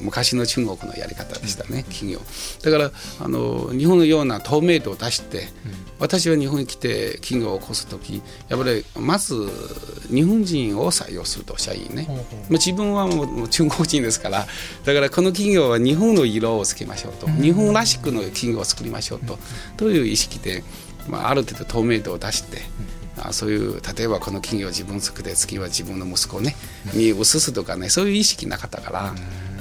[0.00, 2.20] 昔の中国のやり方でしたね、企業。
[2.62, 5.48] だからあの日本のような透明度を出して、
[5.98, 9.34] 私は日本に来て企業を起こす時やっぱりまず
[10.12, 14.46] 日本人を採用すると社員ね、まあ、自分はもう中国人ですから
[14.84, 19.38] だからこの企業は日本の色をつけましょうと、日本らしくの企業を作りましょうと、
[19.76, 20.64] という意識で、
[21.08, 22.62] まあ、ある程度透明度を出して。
[23.22, 26.56] あそういう例えばこの企業自分作って次は自分の息子ね
[26.94, 29.14] に移すとかねそういう意識なかったから、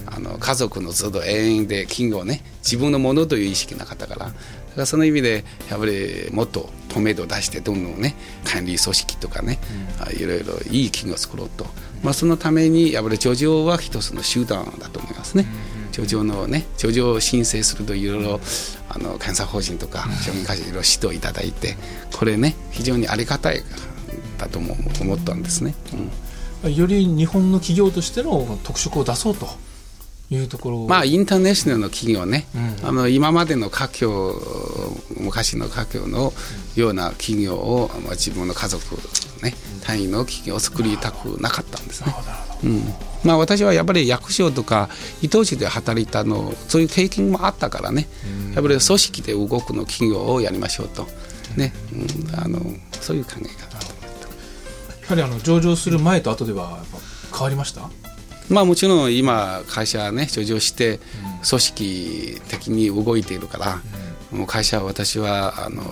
[0.06, 4.26] あの家族のずっと永遠で金をね自分のものという意識なかったから。
[4.26, 4.34] だか
[4.82, 9.60] らその意味でやっぱりもっと透明度を出してどんどんね管理組織とかね、
[10.08, 11.66] うん、いろいろいい企業を作ろうと、
[12.04, 15.46] まあ、そのためにやっぱり上場は一つの手段だと思いますね。
[15.92, 18.40] 上場のね上場を申請するといろいろ
[18.90, 21.76] あの監査法人とか商品会社いろいろ指導いただいて
[22.18, 23.62] これね非常にありがたい
[24.38, 25.76] だとも思ったんですね、
[26.64, 29.48] うん、より日本の企業としての特色を出そうと
[30.32, 32.48] いうところまあインターネーショナルの企業ね、
[32.82, 34.34] うん、あの今までの華僑
[35.20, 36.34] 昔の華僑の
[36.76, 38.96] ような企業を、まあ、自分の家族
[39.42, 42.14] ね単位の企業を作りたくなかったんですね。
[42.64, 42.84] うん。
[43.24, 44.90] まあ、私はやっぱり役所とか
[45.22, 48.08] 伊藤市で働いたのそういう経験もあったからね、
[48.48, 51.08] うん、やっぱり組織で動くの企業をやりましょうと、
[51.58, 51.74] ね。
[51.92, 51.96] う
[52.32, 52.60] ん、あの
[53.02, 53.80] そういう考え方。
[55.02, 56.84] やはりあの上場する前と後では
[57.32, 57.90] 変わりました？
[58.50, 61.00] まあ、もちろん今会社ね上場して
[61.48, 63.82] 組織的に動いているから、
[64.32, 65.84] もう会社は私はあの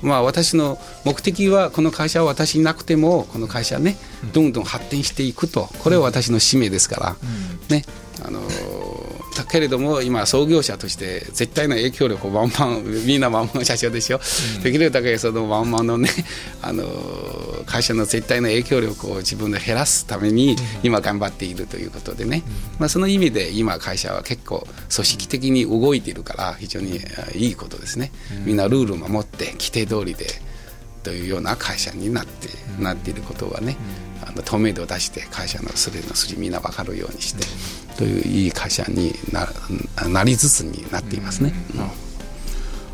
[0.00, 3.96] まあ、私の目的はこの会社は私いなくてもこの会社ね
[4.32, 5.68] どんどん発展していくと。
[5.82, 7.16] これは私の使命ですから、
[7.68, 7.84] ね
[8.24, 8.40] あの
[9.36, 14.20] だけれども今創業者として絶対の影響力をワンマンみんなワンマン社長でしょ、
[14.56, 16.08] うん、できるだけそのワンマンのね
[16.60, 16.84] あの
[17.66, 22.42] 会社の絶対の影響力を自分で減らすために今頑張っているということでね、
[22.78, 27.00] まあ、その意味で今会社は結構組織的に動いているから非常に
[27.34, 28.10] いいことですね。
[28.44, 30.26] みんなルールを守って規定通りで
[31.02, 32.48] というような会社になって、
[32.80, 33.76] なっていることはね、
[34.26, 37.44] あの透明度を出して会社のすべての筋みんな分かるようにして、
[37.96, 39.48] といういい会社にな
[40.08, 41.52] なりつつになっていますね。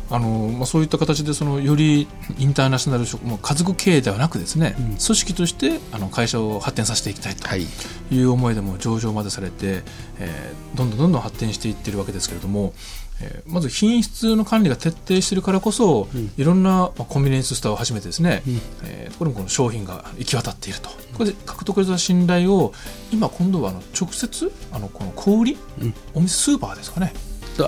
[0.09, 8.23] あのまあ、そういった形でそのよりインターナショナル職、まあ、家族経営ではなくですね、うん、組織としてあの会社を発展させていきたいとい。
[8.23, 9.81] う思いでも上場までされて、
[10.19, 12.73] えー、どんどんどんどん発展していってるわけですけれども、
[13.21, 20.89] えー、まず品質の管理が徹底しているからこそ、うん、いろんな、まあ、コンビニエンスストアを始めてですね、うん、えー、これもこの商品が行き渡っていると。
[20.89, 22.73] これで獲得した信頼を
[23.11, 27.13] 今今度はあの直接あのこの小売り、うん、お店スーパーですかね。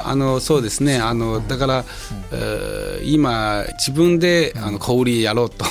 [0.02, 0.98] あのそうですね。
[0.98, 1.86] あの、だから、
[2.34, 5.64] うん、今自分であの小売りやろうと、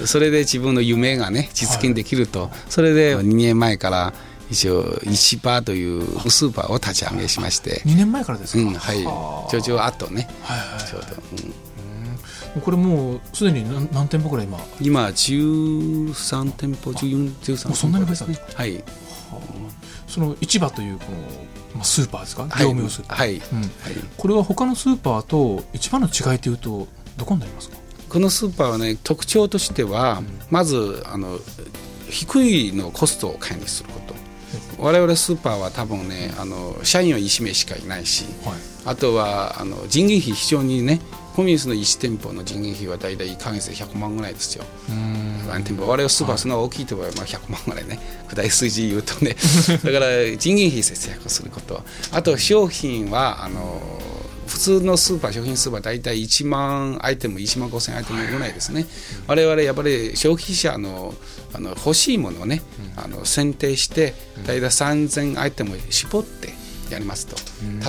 [0.00, 4.12] うん、 それで自分の夢がね実現できると、はい、それで2年前から
[4.54, 7.82] 一応市場というスーパーを立ち上げしまして。
[7.84, 9.02] 2年前からですか、うん、はい。
[9.50, 11.08] ちょうどあとね、はいはい、ちょうど、
[12.56, 14.58] うん、これもうすでに何何店舗ぐらい今？
[14.80, 18.82] 今13店舗14 13店そんなに増えたんですかはい、は
[19.32, 19.38] あ、
[20.06, 21.04] その市場というこ
[21.76, 23.40] のスーパーですか、業務用スーパー、はい、うん。
[23.40, 23.68] はい、
[24.16, 26.86] これは他のスーパーと一番の違いというと
[27.16, 27.76] どこになりますか？
[28.08, 31.40] このスーパーはね特徴としては、まずあの
[32.08, 34.03] 低いのコストを管理すること
[34.78, 41.00] 我々スーパーは多分ねあの社員は1名しかいないし、はい、あとはあの人件費非常にね
[41.34, 44.64] コンビニスの1店舗の人件費は大体1か月で100万ぐらいですよ。
[45.48, 47.98] ワン店舗我々スーパーそんな大きいところはまあ100万ぐらいね。
[48.28, 49.34] 具体数字言うとね。
[49.82, 51.82] だから人件費節約すること。
[52.12, 53.82] あと商品はあの
[54.46, 58.86] 普通のスーパー、商品スーパー、大体1万アイテム、1万5000アイテムぐらいですね、
[59.26, 61.14] われわれやっぱり消費者の
[61.52, 62.62] あの欲しいものをね、
[62.96, 64.14] あの選定して、
[64.46, 66.52] 大体3000アイテム絞って、
[66.92, 67.36] やりますと。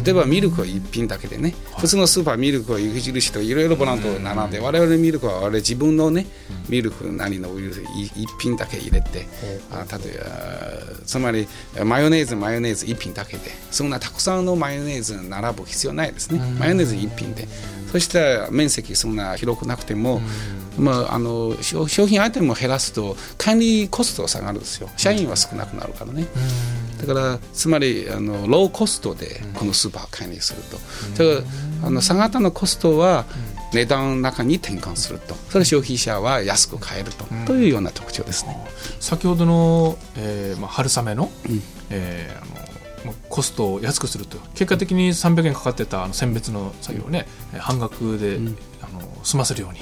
[0.03, 4.51] 例えばミルクは1品だけでね、普通のスーパーミルクは雪印とかいろいろボラント並ん。
[4.51, 6.25] で、我々ミルクは我々自分のね、
[6.69, 9.27] ミルクなりのウイルス1品だけ入れて、
[9.71, 11.47] あ例えばつまり
[11.83, 17.47] マヨネーズマヨネーズ1品だけでそんなたくさんのマヨネーズ並ぶ必要ないですね、マヨネーズ1品で。
[17.91, 20.21] そしたら面積そんな広くなくても、
[20.77, 24.89] まあ、あの商品アイテムを減らすと管理コストが下がるんですよ。
[24.97, 26.25] 社員は少なくなるからね。
[26.97, 30.77] だからつまりあのローコストでこのスーパーを管理すると、
[31.25, 31.41] だか
[31.81, 33.25] らあの下たのコストは
[33.73, 35.35] 値段の中に転換すると。
[35.49, 38.57] それ消費者は安く買えると,、というような特徴ですね。
[38.99, 41.61] 先ほどの、えーまあ、春雨の,、うん。
[41.89, 44.37] えー、あのコストを安くすると。
[44.53, 47.27] 結果的に300円かかってたあの選別の作業をね
[47.59, 49.79] 半額で、うん、あの済ませるように、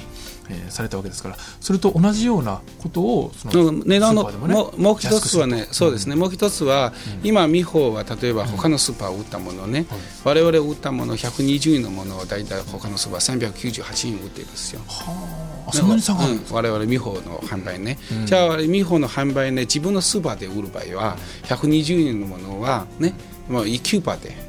[0.48, 9.86] えーされたわけですからそれと同じようなことをそのうん値段のスーパーでもねもう一つはねそうですね、もう一つは、今美穂は例えば他のスーパーを売ったものね、
[10.24, 14.80] 我々売ったもの120円のものを大体他のスーパー398円売ってるんですよ。
[14.88, 15.72] あ。
[15.72, 16.66] そんなに差があるんですか、うん。
[16.66, 23.14] 我々美穂の販売ね、じゃあ美穂の販売ね自分のスーパーで売る場合は120円のものはね
[23.48, 24.43] もう9パーでね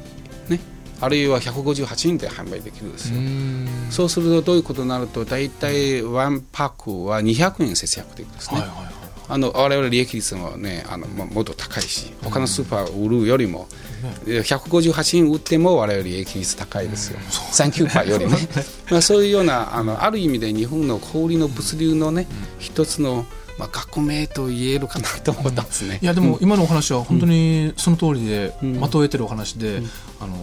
[1.00, 3.16] あるいは158円で販売できるんですよ、
[3.90, 13.66] そうするとどういうことになると大体ワンパックは200円節約できるんですね、はいはいはいあの我々利益率もねあのももっと高いし他のスーパーを売るよりも、
[14.24, 18.36] 158円売っても我々利益率高いですよ、39パーよりね。
[18.90, 22.28] まあそういうようなあのある意味で日本の小売りの物流のね、
[22.58, 23.26] 一つの、
[23.58, 25.98] まあ、革命と言えるかなと思ったんですね。
[26.00, 29.82] いやでも今のお話は本当にその通りでん的を得てるお話で、
[30.20, 30.36] あの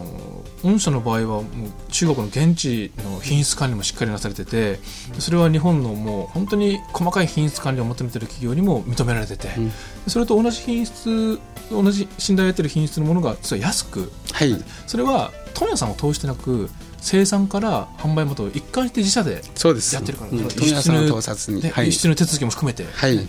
[0.63, 1.45] 御社の場合はもう
[1.89, 4.80] 中国の現地の品質管理もしっかりなされてて
[5.19, 9.71] それは日本のもう本当に細かい品質管理を求めてる企業にも認められてて、ん。
[10.08, 14.12] それと同じ品質同じ信頼を得てる品質のものが実は安く。
[14.32, 14.56] はい。
[14.88, 19.93] それは問屋さんを通してなく生産から販売までを一貫して自社でそうです。
[19.93, 23.17] やってるから輸出の手続きも含めて、はい。
[23.17, 23.23] だ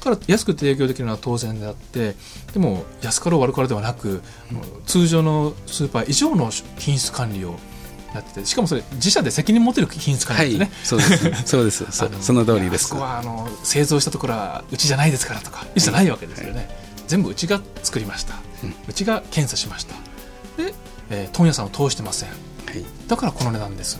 [0.00, 2.14] から安く提供できるのは当然であって
[2.52, 4.22] でも安かろう悪かろうではなく、
[4.86, 7.56] 通常のスーパー以上の品質管理を
[8.14, 10.70] やっててしかもそれ自社で責任持てる品質管は理ですね。
[10.82, 12.88] い、そうです、 そうです、そあの通りです。
[12.88, 13.02] ここ。
[13.02, 16.68] はあの製造したところはうちじゃないですからとかうちじゃないわけですよね、
[17.06, 18.34] 全部うちが作りました、
[18.88, 19.94] うちが検査しました。
[20.56, 20.74] で、
[21.10, 22.28] えー問屋さんを通してません。
[22.30, 22.34] は
[22.74, 23.98] い、だからこの値段です。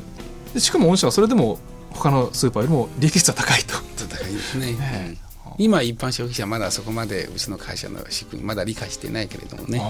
[0.55, 1.59] でしかも御社はそれでも
[1.91, 3.75] 他のスーパーよりも利益率は高いと。
[4.09, 4.73] 高いですね。
[4.73, 5.30] ねうん
[5.61, 9.81] 今一般消費者はまだそこまでうちの会社の仕組みまだ理解してないけれどもね。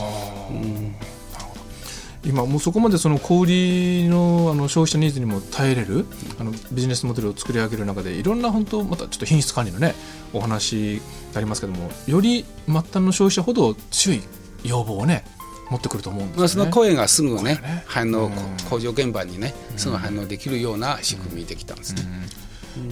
[2.23, 6.05] 今もうそこまでその小売りのあの消費者ニーズにも耐えれる
[6.39, 9.95] あのビジネスモデルを作り上げる中でいろんな本当またちょっと品質管理のね
[10.35, 11.01] お話
[11.33, 14.23] がありますけどもより末端の消費者ほど強い
[14.65, 15.25] 要望をね
[15.71, 16.49] 持ってくると思うんですね。
[16.49, 18.33] その声がすぐね声ね反応、うん
[18.69, 22.03] 工場現場にねすぐ反応できるような仕組みできたんですね。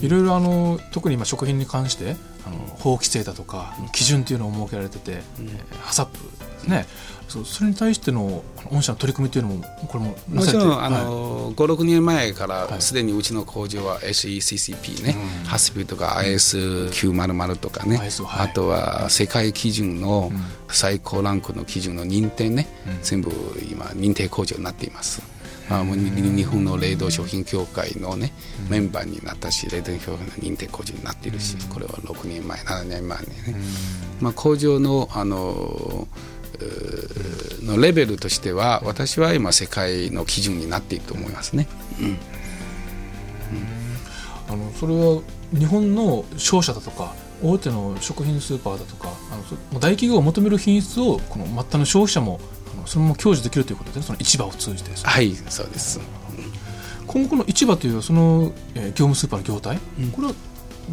[0.00, 6.86] いろいろあの特に今食品に関してあの法規制だとか基準っていうのを設けられてて、えーハサップですね、
[7.28, 10.90] そうそれに対しての御社の取り組みっていうのもこれももちろんあはい。
[11.04, 12.70] の、56年前かはい。
[12.72, 18.46] らすでにうちの工場は SECCP ね、ハスピとか IS900 とかね、IS はい。
[18.46, 20.32] あとは世界基準の
[20.68, 22.66] 最高ランクの基準の認定ね、
[23.02, 23.30] 全部
[23.70, 25.22] 今認定工場になっています。
[25.70, 28.32] あもうに日本の冷凍商品協会のね、
[28.70, 33.34] メンバーになったし冷凍協会の認定工場になっているし、これは6年前7年前にね、
[34.20, 36.08] まあ、工場のあの
[37.62, 41.68] のレベルとしては私は今世界の基準になっていると思いますね。
[44.48, 45.20] あのそれは
[45.56, 49.36] 日本の商社だとか大手の食品スーパーだとかあ
[49.74, 52.40] の大企業が求める品質をこの末端の消費者も
[52.88, 54.90] そのまま享受できるということでその市場を通じて。
[55.02, 56.00] はいそうです。
[57.06, 59.78] 今後この市場というその、えー業務スーパーの業態、
[60.12, 60.34] これは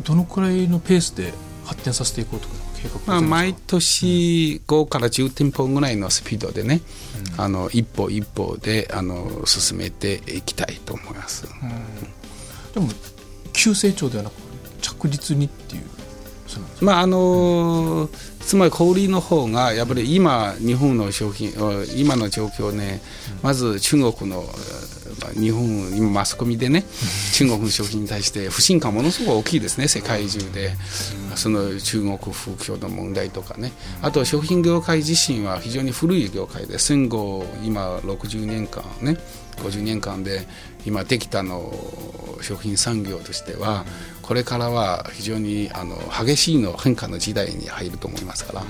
[0.06, 1.34] どのくらいのペースで
[1.66, 6.82] 発展させていこうとか計画まあ、毎毎年5から10店舗ぐらいのスピードでね、
[7.38, 11.48] あの一歩一歩であの進めていきたいと思います。
[12.74, 12.90] でも
[13.54, 14.34] 急成長ではなく
[14.82, 15.84] 着実にっていう
[16.82, 18.10] まああの
[18.46, 21.52] つまり小売りの方がやっぱり今日本の商品
[21.96, 23.02] 今の状況ね
[23.42, 24.46] まず中国の
[25.34, 26.84] 日本今マスコミでね
[27.34, 30.74] 中国の商品に対して不信感ものすごく大きいですね世界中で
[31.36, 39.18] その中国風況の問題とかねあと食品業界自身は非常に古い業界で戦後今60年間ね
[39.58, 40.48] 50年間で
[40.86, 41.74] 今できたの
[42.42, 43.86] 食品産業としては
[44.22, 48.64] これからは非常にあの激しいの変化の時代に入ると思いますから。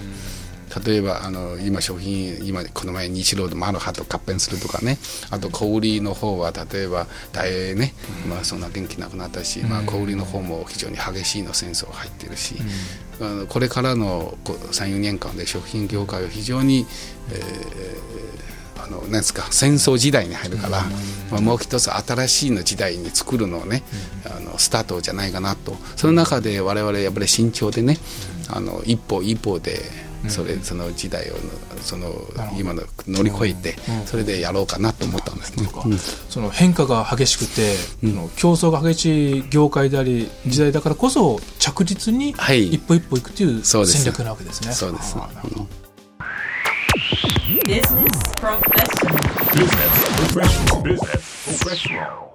[0.84, 4.98] 例えばあの今食品今この前日露とマルハと合併するとかね。
[5.30, 7.94] あと小売りの方は例えば大英ね、
[8.30, 12.56] まあ、そんな元気なくなったし、まあ、小売りの方も非常に激しいの戦争入ってるし、
[13.20, 16.86] あのこれからの34年間で食品業界は非常に、
[17.32, 18.16] えー
[18.86, 20.84] あのなんですか戦争時代に入るから、
[21.32, 23.82] まあ、もう一つ新しいの時代に作るのをね、
[24.26, 25.76] あのスタートじゃないかなと。
[25.96, 27.98] その中で我々やっぱり慎重でね、
[28.48, 29.82] あの一歩一歩で
[30.30, 31.36] それその時代を
[31.82, 32.12] その
[32.58, 35.68] 今の乗り越えてそれでやろうかなと思ったんですね。
[35.86, 35.98] うん。
[35.98, 42.68] その変化が激しくて、その競争が激しい業界であり時代だからこそ着実にはい。
[42.74, 44.72] 一歩一歩いくという戦略なわけですね。
[44.74, 45.16] そうです。
[45.18, 45.68] あーなるほど。
[47.66, 48.06] Business
[48.42, 49.16] Professional.
[49.54, 50.84] Business professional.
[50.84, 52.35] Business professional.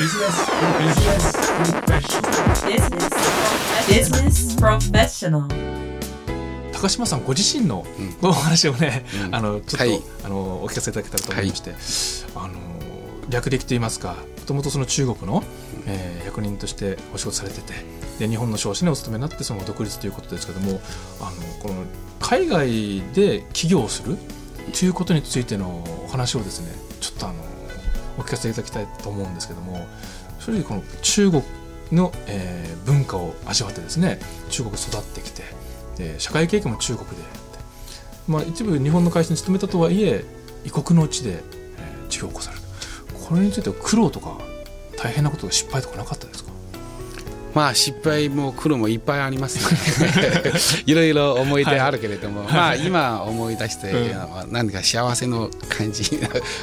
[0.00, 0.16] Business
[4.56, 5.44] Professional.
[6.72, 7.84] 高島さんご自身の
[8.22, 9.34] お話をね、うん。
[9.34, 10.02] あのちょっと、はい。
[10.24, 11.74] あのお聞かせいただけたらと思いまして、
[12.34, 12.54] あの
[13.28, 15.44] 略歴といいますかもともとその中国の、
[15.86, 17.74] えー役人としてお仕事されてて
[18.20, 20.80] で日本の商社にお勤めになってその独立ということですけども
[21.20, 21.30] あの
[21.60, 21.84] この
[22.20, 24.16] 海外で起業をする
[24.78, 27.50] ということについてのお話をですねちょっとあの
[28.20, 29.86] お聞かせいただきたいと思うんですけども
[30.38, 31.42] 正直この中国
[31.92, 34.18] の、えー文化を味わってですね
[34.48, 35.42] 中国育ってきて
[35.96, 37.16] で社会経験も中国で、
[38.26, 40.24] まあ、一部日本の会社に勤めたとはいえ
[40.64, 42.62] 異国の地で、えー事業を起こされる。
[43.28, 44.36] これについては苦労とか
[44.96, 46.49] 大変なことが失敗とかなかったですか？
[47.54, 50.10] まあ失敗も苦労もいっぱいありますね。
[50.86, 54.14] いろいろ思い出あるけれども、まあ今思い出して、
[54.50, 56.04] 何か幸せの感じ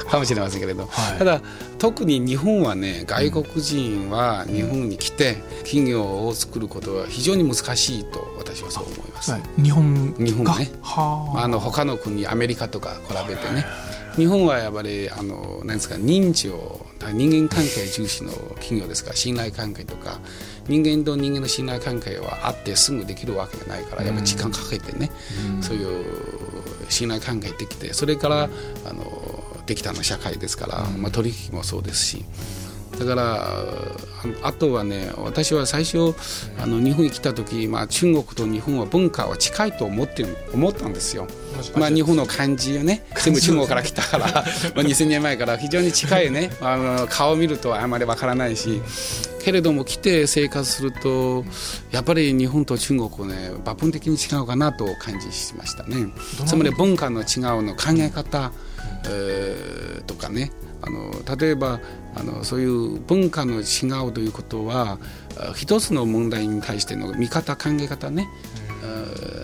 [0.10, 1.18] かもしれませんけれど、はい。
[1.20, 1.42] ただ
[1.78, 9.32] 特に日本はね外国人は日本に来て企業を作ることは非常に難しいと私はそう思います。
[9.32, 9.62] はい。
[9.62, 10.26] 日本が？
[10.26, 10.72] 日本ね。
[10.82, 11.44] はあ。
[11.44, 13.66] あの他の国アメリカとか比べてね。
[14.16, 16.84] 日本はやっぱりあのなんですか認知を
[17.14, 20.20] 人間関係重視の企業ですから信頼関係とか
[20.68, 25.12] 人間と人間の信頼関係はあってすぐできるわけがないからやっぱり時間かけてね、
[25.62, 26.06] そういう
[26.90, 28.50] 信頼関係できてそれから
[28.86, 32.26] あのできたの社会ですから、まあ、取引もそうですし。
[32.98, 33.98] だからあ
[34.42, 36.16] あとはね私は最初
[36.60, 41.28] あの日本に来た時、まあ、中国と日本は文化は近いと思ってる思ったんですよ。
[41.76, 48.82] まあ、日本の漢字をね全部中国から来たから まあ2000年前から非常に近いねあの顔を見るとあまりわからないし
[49.44, 51.46] けれども来て生活すると
[51.92, 56.10] やっぱり日本と中国ね抜本的に違うかなと感じしましたね。
[56.46, 57.26] つまり文化の違う
[57.64, 58.52] の考え方、
[59.10, 60.52] えーとかね。
[60.82, 61.80] あの例えば
[62.16, 65.00] あのそういう文化の違うということは
[65.40, 68.57] あ一つの問題に対しての見方考え方ね、えー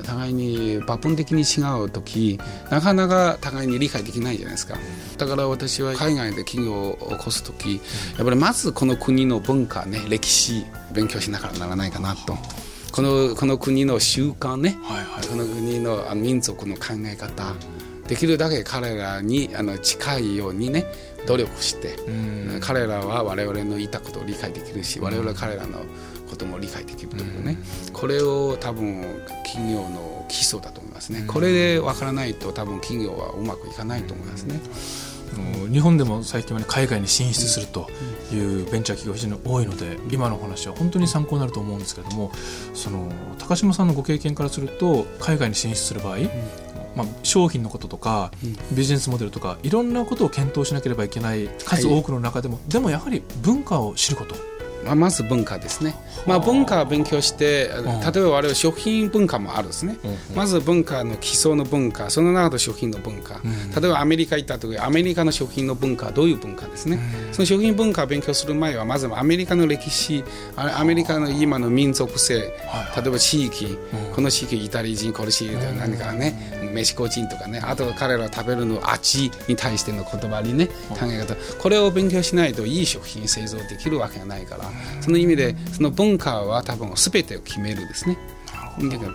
[0.03, 2.39] 互いに抜本的に違う時
[2.69, 4.77] なかなか互いに理解できないじゃないですか。
[5.17, 7.81] だから私は海外で企業を起こす時
[8.17, 12.37] やっぱりまずこの国の文化ね歴史勉強しながらならないかなと。
[12.91, 15.27] このこの国の習慣ね、はいはい。
[15.27, 17.55] この国の民族の考え方
[18.07, 20.85] できるだけ彼らにあの近いようにね
[21.25, 22.59] 努力して、うん。
[22.61, 25.79] 彼らは我々の言ったことを理解できるし我々は彼らの
[26.33, 27.57] ことも理解できるというね、
[27.93, 29.03] これを多分
[29.45, 34.59] 企業の基礎だと思いますね、これで分からないと多分企業はうまくいかないと思いますね。
[35.33, 37.89] あの日本でも最近は、ね、海外に進出すると
[38.31, 42.31] いうベンチャー企業が非常に多いので今のお話は本当に参考になると思うんですけれども
[42.75, 46.17] その高島さんのご経験からすると海外に進出する場合、
[46.95, 48.31] まあ、商品のこととか
[48.73, 54.35] ビジネスモデルとかいろんなことを検討しなければいけない数多くの中でも、でもやはり文化を知ること
[54.85, 58.13] まあ、まず文化ですね、まあ、文化を勉強してん。
[58.13, 59.97] 例えば我々食品文化もあるんですね、
[60.35, 63.41] まず文化の基礎の文化その中で食品の文化、
[63.79, 66.99] 例えばアメリカ行った時アメリカの食品の文化はどういう文化ですね、
[67.31, 70.23] その食品文化を勉強する前はまずアメリカの歴史
[70.55, 72.53] あアメリカの今の民族性、例
[73.05, 73.77] えば地域、
[74.15, 77.59] この地域イタリア人この地域何かね、メキシコ人とかね。
[77.63, 81.35] あと彼ら食べるの味に対しての言葉にね考え方。
[81.59, 88.17] これを勉強しないといい食品製造できるわけがないからその意味でその文化は多分全てを決めるですね。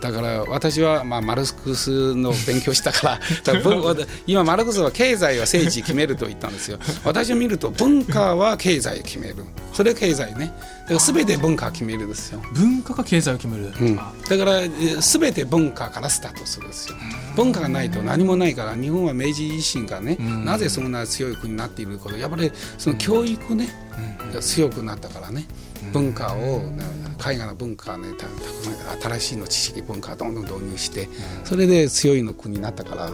[0.00, 3.20] だから私はまあマルクスの勉強したから
[4.26, 6.78] 今マルクスは経済は政治決めると言ったんですよ。
[7.04, 9.36] 私を見ると文化は経済を決める。
[9.72, 10.52] それは経済ね。
[10.82, 12.42] だから全て文化を決めるですよ。
[12.54, 14.12] 文化が経済を決める、うん、あ。
[14.28, 16.96] だからえー全て文化からスタートするんですよ。
[17.34, 23.68] 文化がないと何もないから日本は明治維新がね、なぜそんな強い国になっているかやっぱりその教育ね、
[24.32, 25.46] が強くなったからね
[25.93, 26.85] 文化をな
[27.18, 28.09] 海外の文化をね
[29.03, 31.09] 新しいの知識文化をどんどん導入して
[31.45, 33.11] それで強いの国になったから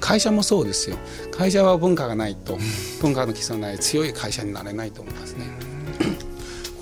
[0.00, 0.96] 会社もそうですよ。
[1.30, 2.58] 会社は文化がないと
[3.00, 5.46] 文化の基礎がない強い会社になれないと思いますね。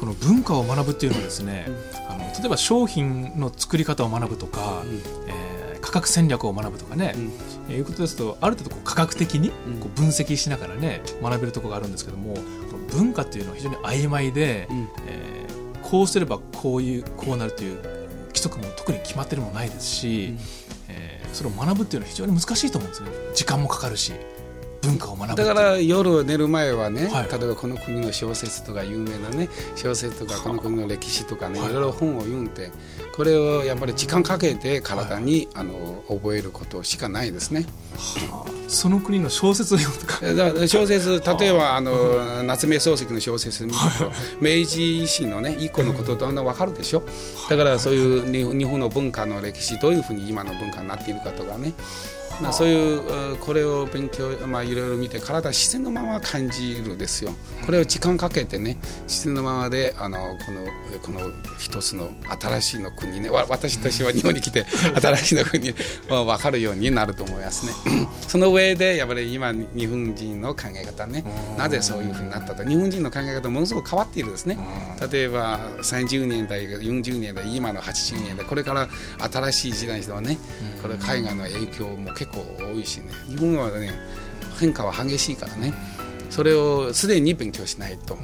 [0.01, 1.67] この文化を学ぶっていうのはですね、
[2.09, 4.83] あの例えば商品の作り方を学ぶとか、
[5.29, 5.55] えー
[5.85, 7.15] 価格戦略を学ぶとかね、
[7.69, 9.51] えーいうことですとある程度こう科学的に
[9.81, 12.35] こう分析しながらね学べるところがあるんですけども
[12.95, 14.89] 文化っていうのは非常に曖昧で、ん。
[15.07, 17.77] えーこうすればこういうこうなるという
[18.29, 20.35] 規則も特に決まってるものないですし、
[20.89, 23.11] えーそれを学ぶっていうのは非常に難しいと思うんですね。
[23.35, 24.13] 時間もかかるし
[24.87, 27.29] 文化を学ぶだから夜寝る前はね、はい。
[27.29, 31.71] 例えばこの国の小説とか有名なね小説とかこの国の歴史とかね、はい。
[31.71, 32.71] いろいろ本を読んで
[33.17, 37.67] これをやっぱり時間かけて体に、あの覚えることしかないですね。
[38.67, 40.67] その国の小説を読むとか。
[40.67, 44.11] 小説例えばあの夏目漱石の小説見ると
[44.41, 47.03] 明治維新のね以降のことだんだん分かるでしょ？
[47.49, 51.73] だからそういう日日本の文化の歴史どういうふうに今の文化になっているかとかね
[52.41, 57.33] まあそういうあこれを勉強まあいろいろ見て体自然のまま感じるですよ。
[57.65, 60.67] これを時間かけてね自然のままであのこの
[61.01, 62.11] この一つの
[62.41, 65.75] 新しいの国ねわ私たちは日本に来て新しいの国
[66.09, 67.73] は分かるようになると思いますね。
[68.27, 71.25] その上でやっぱり今日本人の考え方ね
[71.57, 72.65] なぜそういうふうになったと。
[72.65, 74.59] 日本人の考え方ものすごく変わっているですね。
[75.11, 80.39] 例えば30年代40年代今の80年代これから新しい時代の人はね
[80.83, 83.07] これ海外の影響も結構多いしね。
[83.29, 83.93] 日本はね
[84.59, 85.75] 変化は激しいからね。
[86.31, 88.19] それをすでに勉強しないと。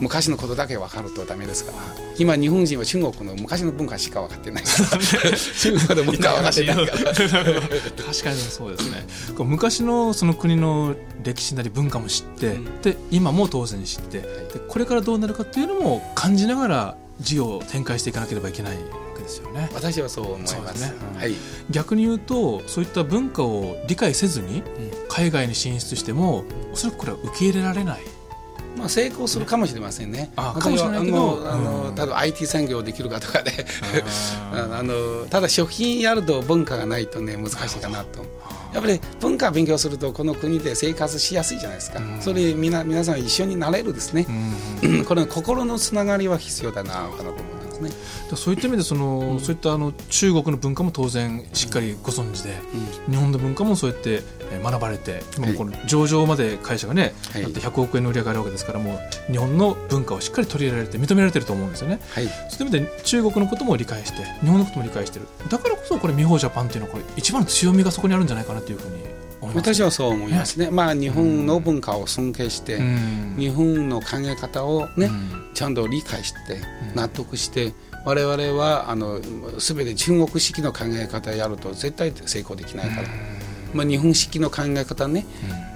[0.00, 1.78] 昔のことだけ分かるとダメですから。
[2.18, 4.64] 今日本人は中国の昔の文化しか分かってない。
[4.66, 7.14] 中国の文化は分かってないから。
[7.14, 9.06] 確かにそうですね。
[9.38, 14.26] 昔のその国の歴史なり文化も知って、で今も当然知って、で
[14.66, 18.78] これからどうなるかっていうのも感じながら事業を展開していかなければいけない
[19.22, 19.70] ですよね。
[19.74, 20.90] 私はそう思います。
[20.90, 20.94] ね。
[21.18, 21.34] はい。
[21.70, 24.62] 逆に言うとそういった文化を理解せずに
[25.08, 28.00] 海外に進出してもおそらくこれは受け入れられない。
[28.76, 30.32] まあ、成功するかもしれませんね。
[30.34, 31.94] あ私かもしれないけどあのうん。
[31.94, 33.52] 例えば IT 産業できるかとかで、
[34.52, 38.24] あ あのただ食品やると文化がないとね難しいかなと。
[38.72, 42.00] やっぱり文化を勉強するとこの国で生活しやすいじゃないですか。
[42.20, 44.26] それみな皆さん一緒になれるですね。
[45.06, 47.90] これ心のつながりは必要だなかなと思いますね。
[48.34, 52.54] そういった意味でその、そういったあの中国の文化も当然しっかりご存知で、
[53.08, 62.00] 日本の文化もそうやってえー学ばれて今もこの上場まで会社がね、はいだって100億円の売り上げがあるわけですからもう日本の文化をしっかり取り入れられて認められてると思うんですよね。
[62.14, 62.26] はい。
[62.48, 69.11] そういう意味で中国のことも理解して日本のことも理解してるだからこそこれ美穂ジャパンっていうのはこれ一番の強みがそこにあるんじゃないかなというふうに
[69.54, 70.70] 私はそう思いますね。
[70.70, 73.36] まあ日本の文化を尊敬して、うん。
[73.38, 75.42] 日本の考え方をね、うん。
[75.54, 76.60] ちゃんと理解して
[76.94, 77.72] 納得して
[78.04, 79.20] 我々はあの
[79.58, 83.08] 全て中国式の考え方やると絶対成功できないから、
[83.74, 85.26] まあ、日本式の考え方ね、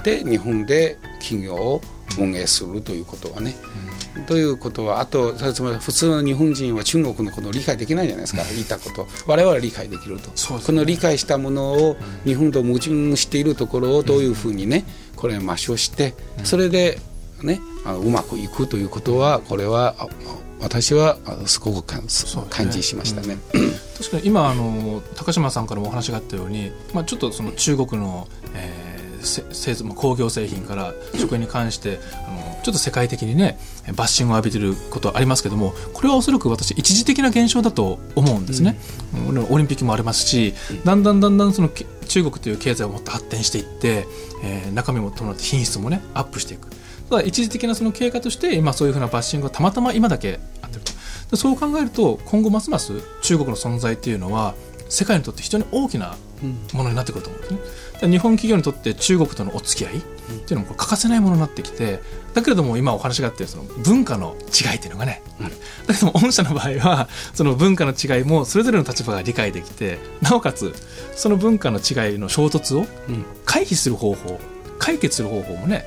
[0.03, 1.81] で日本で企業を
[2.19, 3.55] 運営するということはね、
[4.27, 9.07] ということはあとつまり普通の日本人は中国のことを理解できないじゃないですか、言ったこと。
[9.27, 10.35] 我々は理解できると、ね。
[10.65, 14.85] この理解したものを日本と矛盾しているところをどういうふうにね
[15.17, 16.15] これを抹消して
[16.45, 16.99] それで
[17.43, 20.09] ねあのうまくいくということはこれはあ
[20.61, 22.03] 私はあすごくね。
[22.51, 23.37] 感じしましたね。
[23.99, 28.86] 確かに今あの高島さんからもお話があったように、まあ、ちょっとその中国の、えーせ
[29.27, 33.59] 製造まあ工業製品から食品に関してあのちょっと世界的にね
[33.95, 38.79] バッシングを浴びてることはありますけどもこれはおそらく私一時的な現象だと思うんですね、
[39.29, 39.47] うん。
[39.53, 40.55] オリンピックもありますし
[40.85, 44.07] だんだんだんだんそのけ中国という経済をもっと発展していって、
[44.43, 46.69] えー中身も伴って品質もねアップしていく。
[47.09, 50.93] ただ一時的なその経過として今そういうふうなバッシングがたまたま今だけあってると。
[51.31, 54.55] でそう考えると今後ますます中国の存在っていうのは
[54.89, 56.17] 世界にとって非常に大きな
[56.73, 57.59] ものになってくると思うんですね。
[57.59, 60.01] だから日本企業にとって中国とのお付き合いっ
[60.45, 62.01] ていうのも欠かせないものになってきて
[62.35, 65.55] だけれども今お話があってその文化の違いっていうのがね、ある
[65.87, 70.75] だけども御社の場合はその文化の違いもそれぞれの立場が理解できてなおかつ
[71.15, 72.87] その文化の違いの衝突を
[73.45, 74.39] 回避する方法
[74.79, 75.85] 解決する方法もね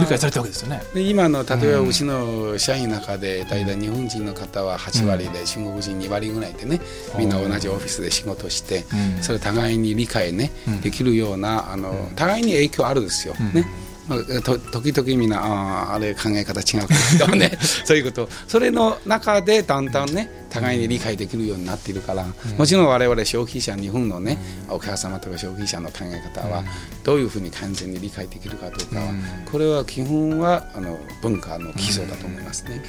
[0.00, 0.82] 理解されたわけですよね。
[0.94, 6.80] で今の例えばうちの社員の中で大体日本人の方は8割で中国人2割ぐらいでね
[7.18, 8.84] みんな同じオフィスで仕事して
[9.16, 9.22] うん。
[9.22, 10.80] それ互いに理解ねうん。
[10.80, 13.34] できるようなあの互いに影響あるですよ。
[13.34, 13.66] ね。
[14.08, 17.56] まあと時々みんなあーあれ考え方違うとかね。
[17.84, 18.28] そういうこと。
[18.48, 22.26] それの中でだんだんね互いに理解できるようになっているから、
[22.58, 24.38] もちろん我々消費者日本のね、
[24.68, 26.64] お客様とか消費者の考え方は
[27.04, 29.12] どういうふうに完全に理解できるかどうかは、
[29.50, 32.82] これは基本はあの文化の基礎だと思いますね。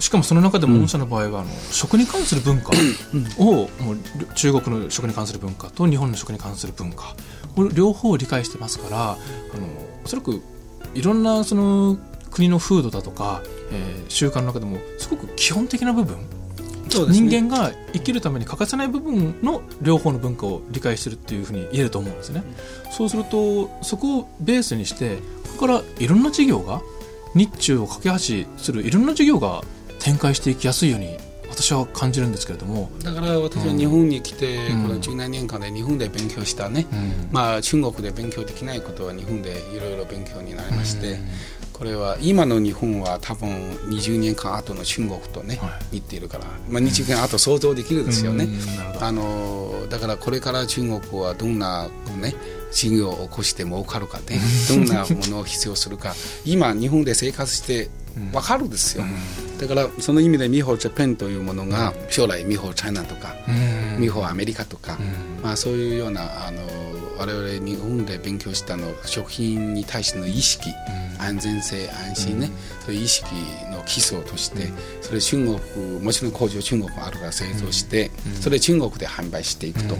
[0.00, 2.70] しかもその中でも御社の場合はあの食に関する文化
[3.38, 3.98] をもう
[4.34, 7.14] 中国の食に関する文化と日本の食に関する文化
[7.54, 9.66] これ両方理解してますからあの
[10.04, 10.42] おそらく
[10.94, 11.98] いろんなその
[12.30, 17.06] 国の風土だとか、えー習慣の中でもすごく基本的な部分ね。
[17.10, 22.42] 人間が生きるために欠かせない部分の両方の文化を理解してるっていうふうに言えると思うんですね。
[22.90, 25.22] そうするとそこをベースにしてこ
[25.58, 26.80] こからいろんな事業が
[27.36, 28.18] 日中を架け橋
[28.56, 29.62] するいろんな事業が
[29.98, 31.18] 展開していきやすいように
[31.50, 32.90] 私は感じるんですけれども。
[33.02, 34.82] だから私は日本に来て、うん。
[34.82, 37.28] この17年間で日本で勉強したね、うん。
[37.32, 41.18] まあ、中国で勉強できないことは日本でいろいろ勉強になりまして、
[41.72, 43.48] これは今の日本は多分
[43.88, 48.48] 20年間後の中国とね、は似ているから、まあ、20年後想像できるですよね。
[49.00, 51.88] あのだからこれから中国はどんな、
[52.20, 52.34] ね、
[52.72, 56.14] 事業を起こして儲かるかね どんなものを必要するか
[56.44, 57.88] 今日本で生活して
[58.32, 59.04] 分かるですよ、
[59.58, 64.00] だからその意味でミホジャパンというものが将来ミホチャイナとか、うん。
[64.00, 65.42] ミホアメリカとか、うん。
[65.42, 66.62] まあ、そういうようなあの
[67.18, 70.70] 我々日本で勉強したの食品に対しての意識、
[71.18, 72.50] 安全性安心ね、
[72.84, 73.26] そういう意識
[73.70, 74.68] の基礎として、
[75.00, 78.10] それ中国もちろん工場中国あるから製造して、
[78.40, 79.96] それ中国で販売していくと。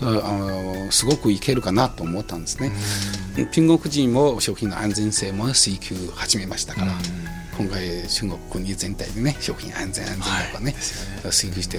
[0.00, 2.72] あのすごくいけるかなと思ったんですね、
[3.50, 6.92] 中国人も食品の安全性も追求始めましたから、
[7.58, 10.74] 今回中国国全体でね食品安全安全とかね,、
[11.30, 11.78] 追求して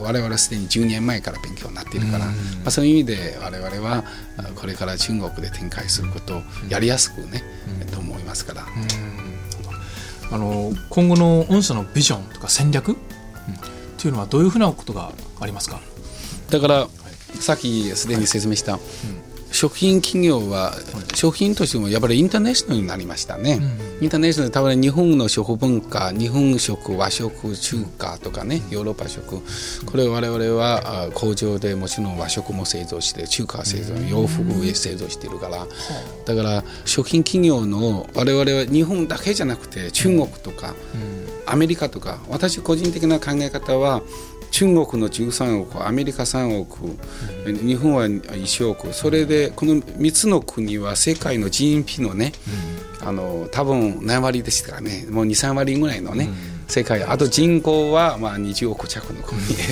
[0.00, 2.32] 我々はすでに10年前から勉強になっているから、ま
[2.66, 4.04] あ、そういう意味で我々は
[4.38, 7.42] あこれから中国で展開することをやりやすくね、
[7.92, 8.66] と思いますから、
[10.32, 12.94] あの今後の御社のビジョンとか戦略、っ
[14.00, 15.80] ていうのはどういうふうなことがありますか？
[16.50, 16.88] だから、
[17.40, 18.78] さっきすでに説明した、
[19.50, 20.74] 食品企業は
[21.14, 23.58] 食品としてもやっぱりインターネショナルになりましたね、
[24.00, 29.40] インターネショナル多分日本の食文化日本食和食中華とかねヨーロッパ食。
[29.86, 35.66] これを我々はあ工場でもちろん和食も製造して中華製造洋服を製造しているから。
[36.26, 40.74] だから食品企業の我々は日本だけじゃなくて中国とか、
[41.46, 44.02] アメリカとか私個人的な考え方は
[44.50, 46.96] 中国の13億アメリカ3億、
[47.46, 48.92] 日本は1億。
[48.92, 52.32] それでこの3つの国は世界の GNP のね、
[53.00, 55.06] あの多分何割でしたからね。
[55.10, 56.28] もう23割ぐらいのね、
[56.66, 57.02] 世界。
[57.04, 59.62] あと人口はまあ20億弱の国で。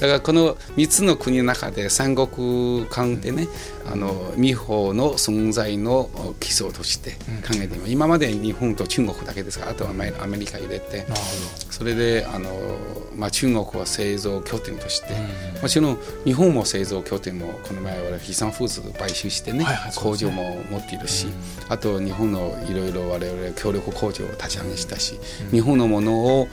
[0.00, 3.48] だからこの3つの国の中で三国間でね
[3.90, 7.12] あの美穂の存在の基礎として
[7.46, 7.92] 考えてみます。
[7.92, 11.06] 今まで日本と中国だけですからあとはアメアメリカ入れて
[11.70, 12.50] それであの、
[13.16, 15.14] まあ、中国は製造拠点として、
[15.62, 19.66] もちろん日本も製造拠点もこの前は飛産フーズ買収してね、
[19.96, 21.26] 工場も持っているし、
[21.68, 25.18] あと日本のいろいろ我々協力工場を立ち上げしたし、
[25.50, 26.48] 日本のものを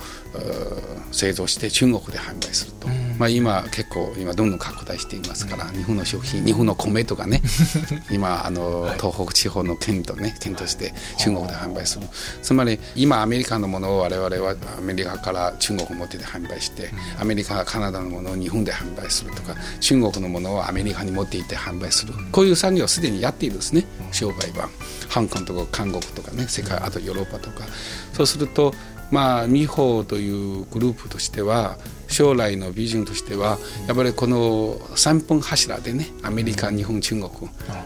[1.11, 7.41] 製造して中国で販売すると、まあ、今結構今どんどん拡大していますから、日本の食品日本の米とかね。
[8.11, 12.07] 今あの東北地方の県とね県として中国で販売する。
[12.41, 24.69] つまり今アメリカのものを我々はアメリカから中国を持ってて販売して、アメリカカナダのものを日本で販売するとか中国のものをアメリカに持って行って販売する、こういう産業はすでにやっているんですね商売は
[25.09, 27.65] 香港とか韓国とかね世界あとヨーロッパとか。
[28.13, 28.73] そうすると
[29.11, 31.77] まあ美穂というグループとしては
[32.07, 37.29] 将来のビジョンとしてはやっぱりこの3本柱でねアメリカ日本中国。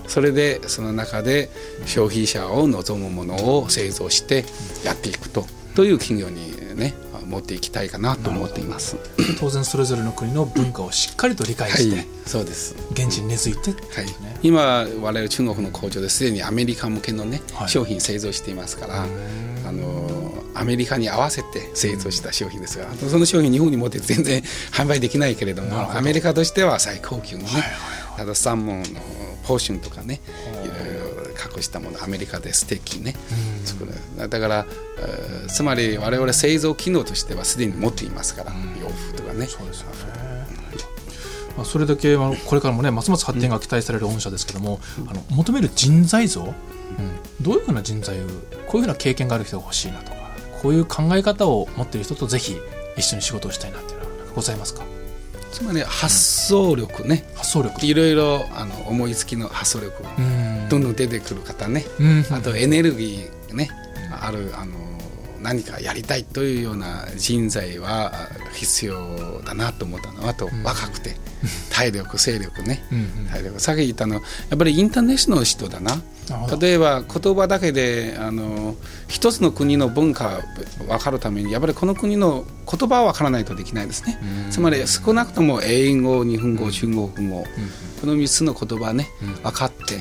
[0.08, 1.50] それでその中で
[1.86, 4.46] 消費者を望むものを製造して
[4.84, 5.46] やっていくと
[5.76, 6.94] という企業にね
[7.26, 8.98] 持っていきたいかなと思っています。
[9.40, 12.76] 当然それぞれの国の文化をしっかりと理解して、はい、そうです。
[12.92, 14.06] 現地に根付いて、はい、
[14.44, 17.70] 今我々中国の工場ですでにアメリカ向けのね、はい。
[17.70, 19.06] 商品製造していますから
[20.62, 24.42] アメリカに合わせて製造した商品ですが、その商品日本に持って全然
[24.72, 27.50] 販売できないけれどもアメリカとしては最高級のね、
[28.18, 28.86] あとサーモンの
[29.44, 30.22] ポーションとかね
[30.64, 31.02] いろいろ
[31.56, 33.16] 隠したものアメリカでステーキね
[33.66, 33.94] 作る。
[34.30, 34.66] だから
[35.00, 39.48] えーつまり我々製造機能としてはすでに持っていますから、洋服とかね。
[39.48, 40.22] そうですよね。
[41.58, 46.54] まあ、それだけこれからもねますます発展が期待される御社ですけども、あの求める人材像、
[47.42, 48.28] どういうふうな人材を
[48.68, 50.21] こういうふうな経験がある人が欲しいなとか
[50.62, 52.56] こういう考え方を持っている人とぜひ
[52.98, 54.84] 一緒に仕事をしたいなっていうのはございますか？
[55.52, 56.16] つまり発
[56.48, 57.86] 想力ね、発想力。
[57.86, 60.70] いろいろあの思いつきの発想力、うん。
[60.70, 62.26] どんどん出てくる方ね、うん。
[62.32, 63.70] あとエネルギーね、
[64.22, 64.76] あるあの
[65.42, 68.14] 何かやりたいというような人材は
[68.54, 71.18] 必要だなと思ったのあと若くて、
[71.70, 73.28] 体力精力ね、うんうん。
[73.30, 73.60] 体力。
[73.60, 74.22] さっき言ったのや
[74.56, 76.02] っぱりインターネッショナルの人だな
[76.60, 78.76] 例えば言葉だけであの
[79.08, 80.42] 一つの国の文化
[80.88, 84.18] 分かるためにやっぱりこの国の言葉は分からないとできないですね、
[84.50, 87.10] つまり少なくとも英語日本語中国語、
[88.00, 89.10] この3つの言葉ね、
[89.44, 89.98] 分かって、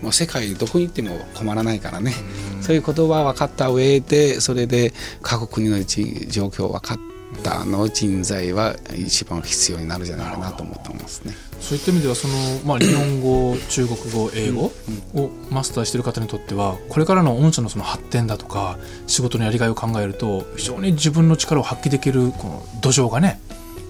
[0.00, 2.14] もう世界どこに行っても困らないからね、
[2.62, 6.98] そういう言葉分かった上でそれで各国のじ状況分かっ
[7.42, 11.34] ターの人材は一番必要になるんじゃないかなと思ってますね。
[11.60, 12.34] そういった意味ではその、
[12.64, 14.72] まあ、日本語中国語英語
[15.14, 23.40] をマスターしている方にとってはこれからの御社のその発展だとか仕事のやりがいを考えると非常に自分の力を発揮できるこの土壌がね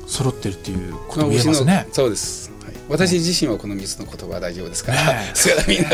[0.06, 1.88] 揃ってるっていうことも言えますね。
[1.92, 2.52] そうです。
[2.88, 5.88] 私自身はこの3つの言葉は大丈夫ですから、ね、 それからみんな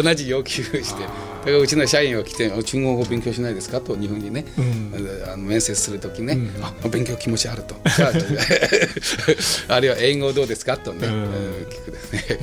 [0.02, 1.10] 同じ要求してだ
[1.44, 4.92] からうちの社員は来て「中国語勉強しないですか?」と日本にね、うん、
[5.26, 7.76] あの面接する時ね、うん、あ「勉強気持ちあると」
[9.68, 11.24] あるいは「英語どうですか?」とね、うん、
[11.70, 12.40] 聞くですね。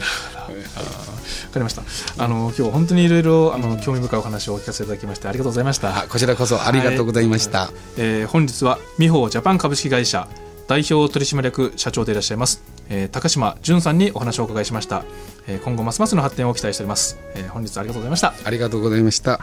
[1.51, 1.83] わかりました。
[2.17, 6.05] あの今日本当にいろいろあの興味深いお話をお聞かせいただきましてありがとうございました。
[6.07, 7.59] こちらこそありがとうございました。
[7.59, 10.27] はい、えー、本日は美宝ジャパン株式会社
[10.67, 12.61] 代表取締役社長でいらっしゃいます、
[12.93, 15.05] えー、高島淳さんにお話をお伺いしました、
[15.47, 18.33] えー、今後ますますの発展を期待しております、えー、本日ありがとうございました。
[18.43, 19.39] ありがとうございました。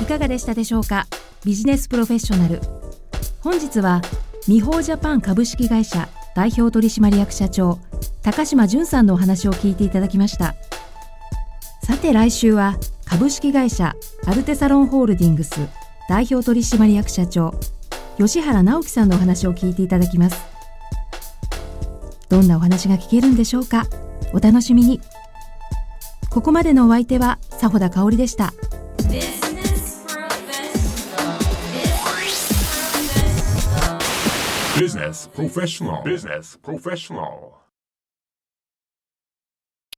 [0.00, 1.06] いかがでしたでしょうか？
[1.44, 2.60] ビジネスプロフェッショナル。
[3.40, 4.02] 本日は
[4.48, 7.78] 美宝ジャパン株式会社代表取締役社長
[8.22, 10.56] 高島淳さんのお話を聞いていただきました。
[11.84, 13.94] さて来週は株式会社
[14.26, 15.60] アルテサロンホールディングス
[16.08, 17.52] 代表取締役社長
[18.16, 20.42] 吉原直樹さんのお話を聞いていただきます。
[22.30, 23.86] どんなお話が聞けるんでしょうか？
[24.32, 25.00] お楽しみに。
[26.30, 28.52] ここまでのお相手は佐穂田香織でした。
[34.80, 37.28] ビジネスプロフェッショナルビジネスプロフェッショナル